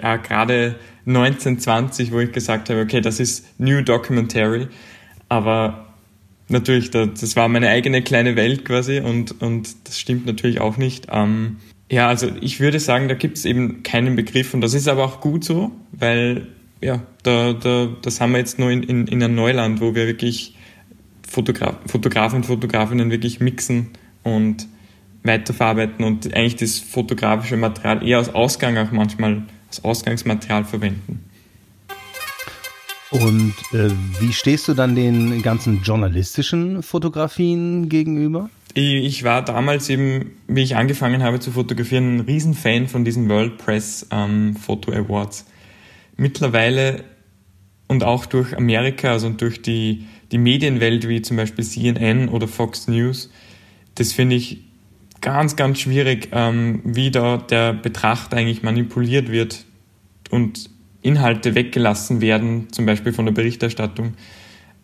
ja, 0.00 0.16
gerade 0.16 0.76
1920, 1.04 2.12
wo 2.12 2.20
ich 2.20 2.32
gesagt 2.32 2.70
habe, 2.70 2.80
okay, 2.80 3.02
das 3.02 3.20
ist 3.20 3.60
New 3.60 3.82
Documentary, 3.82 4.68
aber 5.28 5.84
natürlich, 6.48 6.88
das 6.90 7.36
war 7.36 7.48
meine 7.48 7.68
eigene 7.68 8.00
kleine 8.00 8.36
Welt 8.36 8.64
quasi 8.64 9.00
und, 9.00 9.42
und 9.42 9.86
das 9.86 10.00
stimmt 10.00 10.24
natürlich 10.24 10.62
auch 10.62 10.78
nicht. 10.78 11.08
Ähm, 11.12 11.58
ja, 11.90 12.08
also 12.08 12.28
ich 12.40 12.58
würde 12.58 12.80
sagen, 12.80 13.08
da 13.08 13.14
gibt 13.16 13.36
es 13.36 13.44
eben 13.44 13.82
keinen 13.82 14.16
Begriff 14.16 14.54
und 14.54 14.62
das 14.62 14.72
ist 14.72 14.88
aber 14.88 15.04
auch 15.04 15.20
gut 15.20 15.44
so, 15.44 15.72
weil 15.92 16.46
ja, 16.80 17.02
da, 17.22 17.52
da, 17.52 17.88
das 18.02 18.20
haben 18.20 18.32
wir 18.32 18.38
jetzt 18.38 18.58
nur 18.58 18.70
in, 18.70 18.82
in, 18.82 19.06
in 19.06 19.22
einem 19.22 19.34
Neuland, 19.34 19.80
wo 19.80 19.94
wir 19.94 20.06
wirklich 20.06 20.56
Fotograf, 21.28 21.76
Fotografen 21.86 22.36
und 22.36 22.46
Fotografinnen 22.46 23.10
wirklich 23.10 23.40
mixen 23.40 23.90
und 24.22 24.66
weiterverarbeiten 25.22 26.04
und 26.04 26.34
eigentlich 26.34 26.56
das 26.56 26.78
fotografische 26.78 27.56
Material 27.56 28.06
eher 28.06 28.18
als 28.18 28.34
Ausgang 28.34 28.78
auch 28.78 28.90
manchmal 28.90 29.42
als 29.68 29.84
Ausgangsmaterial 29.84 30.64
verwenden. 30.64 31.24
Und 33.10 33.54
äh, 33.72 33.90
wie 34.20 34.32
stehst 34.32 34.68
du 34.68 34.74
dann 34.74 34.94
den 34.94 35.42
ganzen 35.42 35.82
journalistischen 35.82 36.82
Fotografien 36.82 37.88
gegenüber? 37.88 38.50
Ich 38.74 39.24
war 39.24 39.44
damals 39.44 39.88
eben, 39.88 40.32
wie 40.46 40.62
ich 40.62 40.76
angefangen 40.76 41.24
habe 41.24 41.40
zu 41.40 41.50
fotografieren, 41.50 42.16
ein 42.16 42.20
Riesenfan 42.20 42.86
von 42.86 43.04
diesen 43.04 43.28
World 43.28 43.58
Press 43.58 44.06
ähm, 44.12 44.54
Photo 44.54 44.92
Awards 44.92 45.44
mittlerweile 46.20 47.04
und 47.88 48.04
auch 48.04 48.26
durch 48.26 48.56
Amerika, 48.56 49.10
also 49.10 49.30
durch 49.30 49.62
die, 49.62 50.06
die 50.30 50.38
Medienwelt 50.38 51.08
wie 51.08 51.22
zum 51.22 51.36
Beispiel 51.36 51.64
CNN 51.64 52.28
oder 52.28 52.46
Fox 52.46 52.86
News, 52.86 53.30
das 53.94 54.12
finde 54.12 54.36
ich 54.36 54.58
ganz, 55.20 55.56
ganz 55.56 55.80
schwierig, 55.80 56.28
ähm, 56.32 56.82
wie 56.84 57.10
da 57.10 57.38
der 57.38 57.72
Betrachter 57.72 58.36
eigentlich 58.36 58.62
manipuliert 58.62 59.30
wird 59.30 59.64
und 60.30 60.70
Inhalte 61.02 61.54
weggelassen 61.54 62.20
werden, 62.20 62.68
zum 62.70 62.86
Beispiel 62.86 63.12
von 63.12 63.24
der 63.24 63.32
Berichterstattung. 63.32 64.14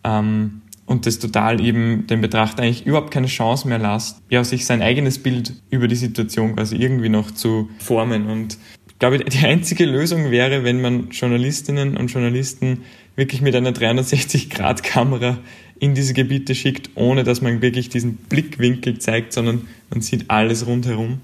Ähm, 0.03 0.61
und 0.87 1.05
das 1.05 1.19
total 1.19 1.61
eben 1.61 2.07
dem 2.07 2.21
Betrachter 2.21 2.63
eigentlich 2.63 2.85
überhaupt 2.85 3.11
keine 3.11 3.27
Chance 3.27 3.67
mehr 3.67 3.77
lässt, 3.77 4.21
ja, 4.29 4.43
sich 4.43 4.65
sein 4.65 4.81
eigenes 4.81 5.21
Bild 5.21 5.53
über 5.69 5.87
die 5.87 5.95
Situation 5.95 6.55
quasi 6.55 6.77
irgendwie 6.77 7.09
noch 7.09 7.29
zu 7.29 7.69
formen. 7.77 8.27
Und 8.27 8.57
glaube, 8.99 9.19
die 9.19 9.45
einzige 9.45 9.85
Lösung 9.85 10.31
wäre, 10.31 10.63
wenn 10.63 10.81
man 10.81 11.09
Journalistinnen 11.11 11.97
und 11.97 12.11
Journalisten 12.11 12.83
wirklich 13.15 13.41
mit 13.41 13.55
einer 13.55 13.71
360-Grad-Kamera 13.71 15.39
in 15.79 15.93
diese 15.93 16.13
Gebiete 16.13 16.55
schickt, 16.55 16.91
ohne 16.95 17.23
dass 17.23 17.41
man 17.41 17.61
wirklich 17.61 17.89
diesen 17.89 18.15
Blickwinkel 18.15 18.99
zeigt, 18.99 19.33
sondern 19.33 19.67
man 19.89 20.01
sieht 20.01 20.29
alles 20.29 20.65
rundherum. 20.65 21.19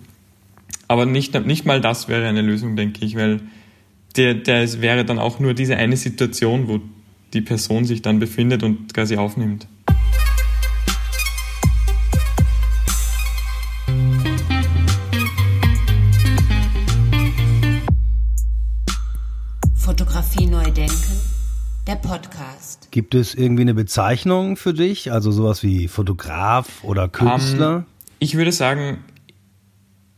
Aber 0.87 1.05
nicht, 1.05 1.33
nicht 1.45 1.65
mal 1.65 1.81
das 1.81 2.07
wäre 2.07 2.27
eine 2.27 2.41
Lösung, 2.41 2.75
denke 2.75 3.05
ich, 3.05 3.15
weil 3.15 3.39
der, 4.15 4.35
der 4.35 4.81
wäre 4.81 5.05
dann 5.05 5.17
auch 5.17 5.39
nur 5.39 5.53
diese 5.53 5.75
eine 5.77 5.97
Situation, 5.97 6.67
wo 6.67 6.81
die 7.33 7.41
Person 7.41 7.85
sich 7.85 8.01
dann 8.01 8.19
befindet 8.19 8.61
und 8.61 8.93
quasi 8.93 9.17
aufnimmt. 9.17 9.67
Gibt 22.93 23.15
es 23.15 23.33
irgendwie 23.33 23.63
eine 23.63 23.73
Bezeichnung 23.73 24.55
für 24.55 24.71
dich? 24.71 25.11
Also 25.11 25.31
sowas 25.31 25.63
wie 25.63 25.87
Fotograf 25.87 26.83
oder 26.83 27.09
Künstler? 27.09 27.69
Um, 27.69 27.79
ähm, 27.79 27.85
ich 28.19 28.37
würde 28.37 28.51
sagen, 28.51 28.99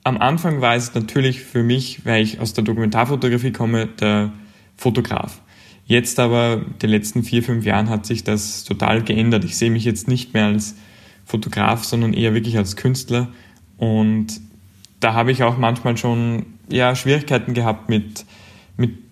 am 0.03 0.17
Anfang 0.17 0.59
war 0.59 0.75
es 0.75 0.93
natürlich 0.93 1.39
für 1.39 1.63
mich, 1.63 2.05
weil 2.05 2.21
ich 2.21 2.41
aus 2.41 2.51
der 2.51 2.65
Dokumentarfotografie 2.65 3.53
komme, 3.53 3.87
der 3.87 4.33
Fotograf. 4.75 5.41
Jetzt 5.85 6.19
aber, 6.19 6.65
die 6.81 6.87
letzten 6.87 7.23
vier, 7.23 7.43
fünf 7.43 7.63
Jahren 7.63 7.87
hat 7.89 8.05
sich 8.05 8.25
das 8.25 8.65
total 8.65 9.01
geändert. 9.03 9.45
Ich 9.45 9.55
sehe 9.55 9.71
mich 9.71 9.85
jetzt 9.85 10.09
nicht 10.09 10.33
mehr 10.33 10.47
als 10.47 10.75
Fotograf, 11.23 11.85
sondern 11.85 12.11
eher 12.11 12.33
wirklich 12.33 12.57
als 12.57 12.75
Künstler. 12.75 13.29
Und 13.77 14.41
da 14.99 15.13
habe 15.13 15.31
ich 15.31 15.43
auch 15.43 15.57
manchmal 15.57 15.95
schon 15.95 16.45
ja, 16.69 16.93
Schwierigkeiten 16.93 17.53
gehabt 17.53 17.87
mit 17.87 18.25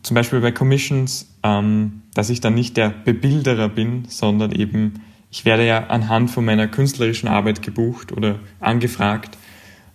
zum 0.04 0.16
Beispiel 0.16 0.42
bei 0.42 0.52
Commissions, 0.52 1.34
ähm, 1.44 2.02
dass 2.14 2.30
ich 2.30 2.42
dann 2.42 2.54
nicht 2.54 2.78
der 2.78 2.90
Bebilderer 2.90 3.70
bin, 3.70 4.06
sondern 4.08 4.52
eben, 4.52 5.02
ich 5.32 5.46
werde 5.46 5.66
ja 5.66 5.88
anhand 5.88 6.30
von 6.30 6.46
meiner 6.46 6.68
künstlerischen 6.68 7.28
Arbeit 7.28 7.62
gebucht 7.62 8.12
oder 8.12 8.40
angefragt. 8.60 9.38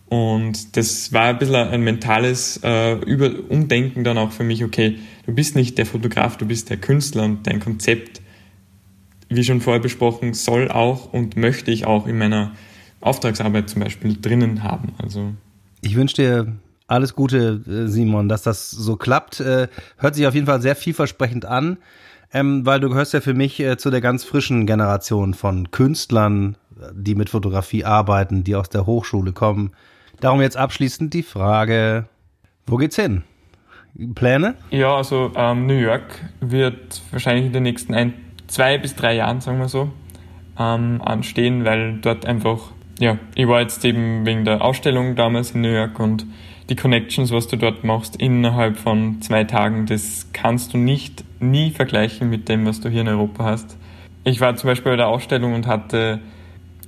Und 0.06 0.76
das 0.76 1.12
war 1.12 1.24
ein 1.24 1.38
bisschen 1.38 1.54
ein 1.54 1.82
mentales 1.82 2.58
äh, 2.64 2.94
Über 3.04 3.30
Umdenken 3.50 4.04
dann 4.04 4.16
auch 4.16 4.32
für 4.32 4.42
mich, 4.42 4.64
okay, 4.64 4.98
du 5.26 5.34
bist 5.34 5.54
nicht 5.54 5.76
der 5.76 5.84
Fotograf, 5.84 6.38
du 6.38 6.46
bist 6.46 6.70
der 6.70 6.78
Künstler 6.78 7.24
und 7.24 7.46
dein 7.46 7.60
Konzept, 7.60 8.22
wie 9.28 9.44
schon 9.44 9.60
vorher 9.60 9.82
besprochen, 9.82 10.32
soll 10.32 10.70
auch 10.70 11.12
und 11.12 11.36
möchte 11.36 11.70
ich 11.70 11.84
auch 11.84 12.06
in 12.06 12.16
meiner 12.16 12.52
Auftragsarbeit 13.02 13.68
zum 13.68 13.82
Beispiel 13.82 14.16
drinnen 14.20 14.62
haben. 14.62 14.94
Also 14.96 15.34
ich 15.82 15.94
wünsche 15.94 16.16
dir 16.16 16.56
alles 16.88 17.14
Gute, 17.14 17.62
äh, 17.68 17.86
Simon, 17.86 18.28
dass 18.28 18.42
das 18.42 18.70
so 18.70 18.96
klappt. 18.96 19.40
Äh, 19.40 19.68
hört 19.98 20.14
sich 20.16 20.26
auf 20.26 20.34
jeden 20.34 20.46
Fall 20.46 20.60
sehr 20.60 20.74
vielversprechend 20.74 21.44
an, 21.44 21.78
ähm, 22.32 22.66
weil 22.66 22.80
du 22.80 22.88
gehörst 22.88 23.14
ja 23.14 23.20
für 23.20 23.34
mich 23.34 23.60
äh, 23.60 23.76
zu 23.76 23.90
der 23.90 24.00
ganz 24.00 24.24
frischen 24.24 24.66
Generation 24.66 25.34
von 25.34 25.70
Künstlern, 25.70 26.56
die 26.92 27.14
mit 27.14 27.30
Fotografie 27.30 27.84
arbeiten, 27.84 28.44
die 28.44 28.56
aus 28.56 28.68
der 28.68 28.86
Hochschule 28.86 29.32
kommen. 29.32 29.72
Darum 30.20 30.40
jetzt 30.40 30.56
abschließend 30.56 31.14
die 31.14 31.22
Frage, 31.22 32.08
wo 32.66 32.76
geht's 32.76 32.96
hin? 32.96 33.22
Pläne? 34.14 34.54
Ja, 34.70 34.96
also 34.96 35.32
ähm, 35.34 35.66
New 35.66 35.78
York 35.78 36.20
wird 36.40 37.00
wahrscheinlich 37.10 37.46
in 37.46 37.52
den 37.52 37.64
nächsten 37.64 37.94
ein, 37.94 38.14
zwei 38.46 38.78
bis 38.78 38.94
drei 38.94 39.14
Jahren, 39.14 39.40
sagen 39.40 39.58
wir 39.58 39.68
so, 39.68 39.90
ähm, 40.58 41.00
anstehen, 41.02 41.64
weil 41.64 41.98
dort 41.98 42.26
einfach, 42.26 42.72
ja, 42.98 43.18
ich 43.34 43.46
war 43.46 43.60
jetzt 43.60 43.84
eben 43.84 44.26
wegen 44.26 44.44
der 44.44 44.62
Ausstellung 44.62 45.14
damals 45.14 45.52
in 45.52 45.60
New 45.60 45.72
York 45.72 45.98
und 46.00 46.26
die 46.68 46.76
Connections, 46.76 47.30
was 47.32 47.46
du 47.46 47.56
dort 47.56 47.84
machst, 47.84 48.16
innerhalb 48.16 48.76
von 48.76 49.22
zwei 49.22 49.44
Tagen, 49.44 49.86
das 49.86 50.28
kannst 50.32 50.74
du 50.74 50.78
nicht 50.78 51.24
nie 51.40 51.70
vergleichen 51.70 52.28
mit 52.28 52.48
dem, 52.48 52.66
was 52.66 52.80
du 52.80 52.88
hier 52.88 53.00
in 53.02 53.08
Europa 53.08 53.44
hast. 53.44 53.76
Ich 54.24 54.40
war 54.40 54.54
zum 54.56 54.68
Beispiel 54.68 54.92
bei 54.92 54.96
der 54.96 55.08
Ausstellung 55.08 55.54
und 55.54 55.66
hatte, 55.66 56.20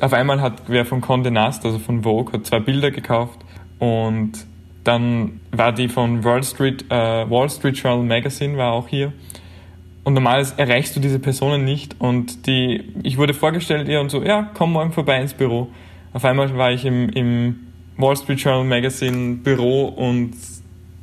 auf 0.00 0.12
einmal 0.12 0.40
hat 0.40 0.64
wer 0.66 0.84
von 0.84 1.00
Condé 1.00 1.30
Nast, 1.30 1.64
also 1.64 1.78
von 1.78 2.02
Vogue, 2.02 2.32
hat 2.32 2.46
zwei 2.46 2.60
Bilder 2.60 2.90
gekauft 2.90 3.40
und 3.78 4.32
dann 4.84 5.40
war 5.50 5.72
die 5.72 5.88
von 5.88 6.24
Wall 6.24 6.42
Street, 6.42 6.84
äh, 6.90 7.30
Wall 7.30 7.48
Street 7.48 7.76
Journal 7.76 8.04
Magazine 8.04 8.56
war 8.56 8.72
auch 8.72 8.88
hier. 8.88 9.12
Und 10.02 10.14
normalerweise 10.14 10.58
erreichst 10.58 10.96
du 10.96 11.00
diese 11.00 11.18
Personen 11.18 11.64
nicht 11.64 11.96
und 11.98 12.46
die, 12.46 12.84
ich 13.02 13.16
wurde 13.18 13.34
vorgestellt 13.34 13.88
ihr 13.88 14.00
und 14.00 14.10
so, 14.10 14.22
ja, 14.22 14.50
komm 14.54 14.72
morgen 14.72 14.92
vorbei 14.92 15.20
ins 15.20 15.34
Büro. 15.34 15.68
Auf 16.12 16.24
einmal 16.24 16.56
war 16.56 16.72
ich 16.72 16.84
im, 16.84 17.08
im 17.10 17.56
Wall 17.96 18.16
Street 18.16 18.40
Journal 18.40 18.64
Magazine 18.64 19.36
Büro 19.36 19.86
und 19.86 20.32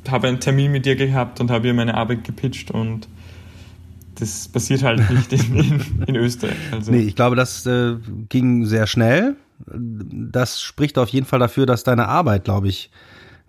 habe 0.08 0.28
einen 0.28 0.40
Termin 0.40 0.72
mit 0.72 0.86
ihr 0.86 0.96
gehabt 0.96 1.40
und 1.40 1.50
habe 1.50 1.68
ihr 1.68 1.74
meine 1.74 1.94
Arbeit 1.94 2.24
gepitcht 2.24 2.70
und 2.70 3.08
das 4.16 4.48
passiert 4.48 4.82
halt 4.82 5.08
nicht 5.10 5.32
in, 5.32 5.56
in, 5.56 6.04
in 6.06 6.16
Österreich. 6.16 6.56
Also. 6.72 6.90
Nee, 6.90 7.02
ich 7.02 7.14
glaube, 7.14 7.36
das 7.36 7.64
äh, 7.66 7.96
ging 8.28 8.64
sehr 8.64 8.86
schnell. 8.86 9.36
Das 9.66 10.60
spricht 10.60 10.98
auf 10.98 11.08
jeden 11.10 11.26
Fall 11.26 11.38
dafür, 11.38 11.66
dass 11.66 11.84
deine 11.84 12.08
Arbeit, 12.08 12.44
glaube 12.44 12.68
ich, 12.68 12.90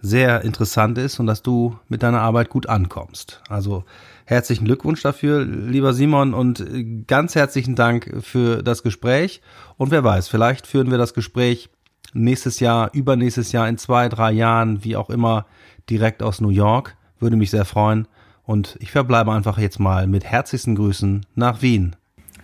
sehr 0.02 0.44
interessant 0.44 0.98
ist 0.98 1.20
und 1.20 1.28
dass 1.28 1.42
du 1.42 1.78
mit 1.88 2.04
deiner 2.04 2.22
Arbeit 2.22 2.50
gut 2.50 2.68
ankommst. 2.68 3.42
Also 3.50 3.84
herzlichen 4.30 4.66
Glückwunsch 4.66 5.02
dafür, 5.02 5.44
lieber 5.44 5.94
Simon, 5.94 6.36
und 6.36 6.64
ganz 7.08 7.34
herzlichen 7.34 7.76
Dank 7.76 8.22
für 8.22 8.62
das 8.62 8.84
Gespräch. 8.84 9.42
Und 9.78 9.90
wer 9.90 10.04
weiß, 10.04 10.28
vielleicht 10.28 10.68
führen 10.68 10.92
wir 10.92 11.00
das 11.00 11.16
Gespräch 11.16 11.70
nächstes 12.14 12.60
Jahr, 12.60 12.92
übernächstes 12.94 13.52
Jahr, 13.52 13.68
in 13.68 13.80
zwei, 13.80 14.08
drei 14.08 14.32
Jahren, 14.32 14.84
wie 14.84 14.96
auch 14.96 15.10
immer, 15.10 15.48
direkt 15.90 16.22
aus 16.22 16.42
New 16.42 16.50
York. 16.50 16.96
Würde 17.20 17.38
mich 17.38 17.50
sehr 17.50 17.66
freuen. 17.66 18.08
Und 18.44 18.78
ich 18.80 18.92
verbleibe 18.92 19.32
einfach 19.32 19.58
jetzt 19.58 19.80
mal 19.80 20.06
mit 20.06 20.24
herzlichsten 20.24 20.76
Grüßen 20.76 21.26
nach 21.36 21.62
Wien. 21.64 21.96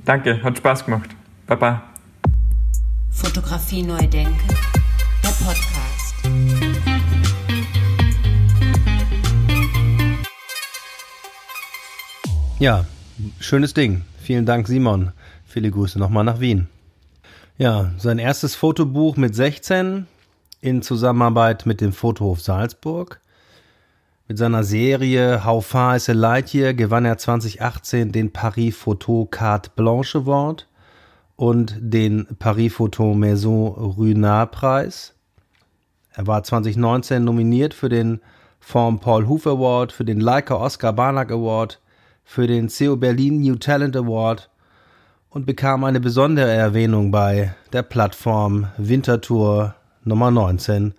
Danke, 0.05 0.41
hat 0.43 0.57
Spaß 0.57 0.85
gemacht. 0.85 1.09
Baba. 1.45 1.83
Fotografie 3.11 3.83
neu 3.83 4.05
denken, 4.07 4.47
der 5.23 5.29
Podcast. 5.29 5.84
Ja, 12.57 12.85
schönes 13.41 13.73
Ding. 13.73 14.03
Vielen 14.17 14.45
Dank, 14.45 14.69
Simon. 14.69 15.11
Viele 15.45 15.69
Grüße 15.69 15.99
nochmal 15.99 16.23
nach 16.23 16.39
Wien. 16.39 16.69
Ja, 17.57 17.91
sein 17.97 18.17
erstes 18.17 18.55
Fotobuch 18.55 19.17
mit 19.17 19.35
16 19.35 20.07
in 20.61 20.81
Zusammenarbeit 20.81 21.65
mit 21.65 21.81
dem 21.81 21.91
Fotohof 21.91 22.39
Salzburg. 22.39 23.19
Mit 24.29 24.37
seiner 24.37 24.63
Serie 24.63 25.43
How 25.43 25.65
Far 25.65 25.97
is 25.97 26.07
a 26.07 26.13
Light 26.13 26.53
Year 26.53 26.73
gewann 26.73 27.03
er 27.03 27.17
2018 27.17 28.13
den 28.13 28.31
Paris 28.31 28.77
Photo 28.77 29.27
Carte 29.29 29.71
Blanche 29.75 30.19
Award 30.19 30.65
und 31.35 31.75
den 31.77 32.25
Paris 32.39 32.73
Photo 32.73 33.13
Maison 33.13 33.67
Runard 33.67 34.53
Preis. 34.53 35.13
Er 36.13 36.25
war 36.25 36.41
2019 36.41 37.21
nominiert 37.21 37.73
für 37.73 37.89
den 37.89 38.21
Form 38.61 39.01
Paul 39.01 39.27
Hoof 39.27 39.45
Award, 39.45 39.91
für 39.91 40.05
den 40.05 40.21
Leica 40.21 40.55
Oscar 40.55 40.93
Barnack 40.93 41.31
Award, 41.31 41.81
für 42.25 42.47
den 42.47 42.67
CO 42.67 42.97
Berlin 42.97 43.39
New 43.39 43.55
Talent 43.55 43.95
Award 43.95 44.49
und 45.29 45.45
bekam 45.45 45.83
eine 45.83 45.99
besondere 45.99 46.51
Erwähnung 46.51 47.11
bei 47.11 47.55
der 47.71 47.83
Plattform 47.83 48.67
Wintertour 48.77 49.75
Nummer 50.03 50.31
19 50.31 50.93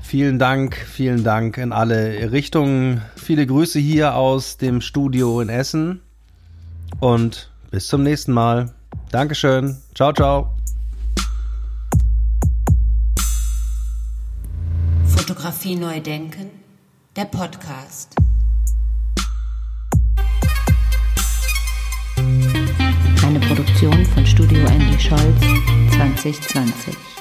Vielen 0.00 0.38
Dank, 0.38 0.76
vielen 0.76 1.24
Dank 1.24 1.58
in 1.58 1.72
alle 1.72 2.32
Richtungen. 2.32 3.02
Viele 3.16 3.46
Grüße 3.46 3.78
hier 3.78 4.14
aus 4.14 4.56
dem 4.56 4.80
Studio 4.80 5.40
in 5.40 5.48
Essen. 5.48 6.00
Und 7.00 7.50
bis 7.70 7.88
zum 7.88 8.02
nächsten 8.02 8.32
Mal. 8.32 8.72
Dankeschön. 9.10 9.76
Ciao, 9.94 10.12
ciao. 10.12 10.54
Fotografie 15.04 15.76
neu 15.76 16.00
denken. 16.00 16.50
Der 17.16 17.26
Podcast. 17.26 18.27
Produktion 23.78 24.04
von 24.06 24.26
Studio 24.26 24.66
Andy 24.66 24.98
Scholz 24.98 25.40
2020. 25.92 27.17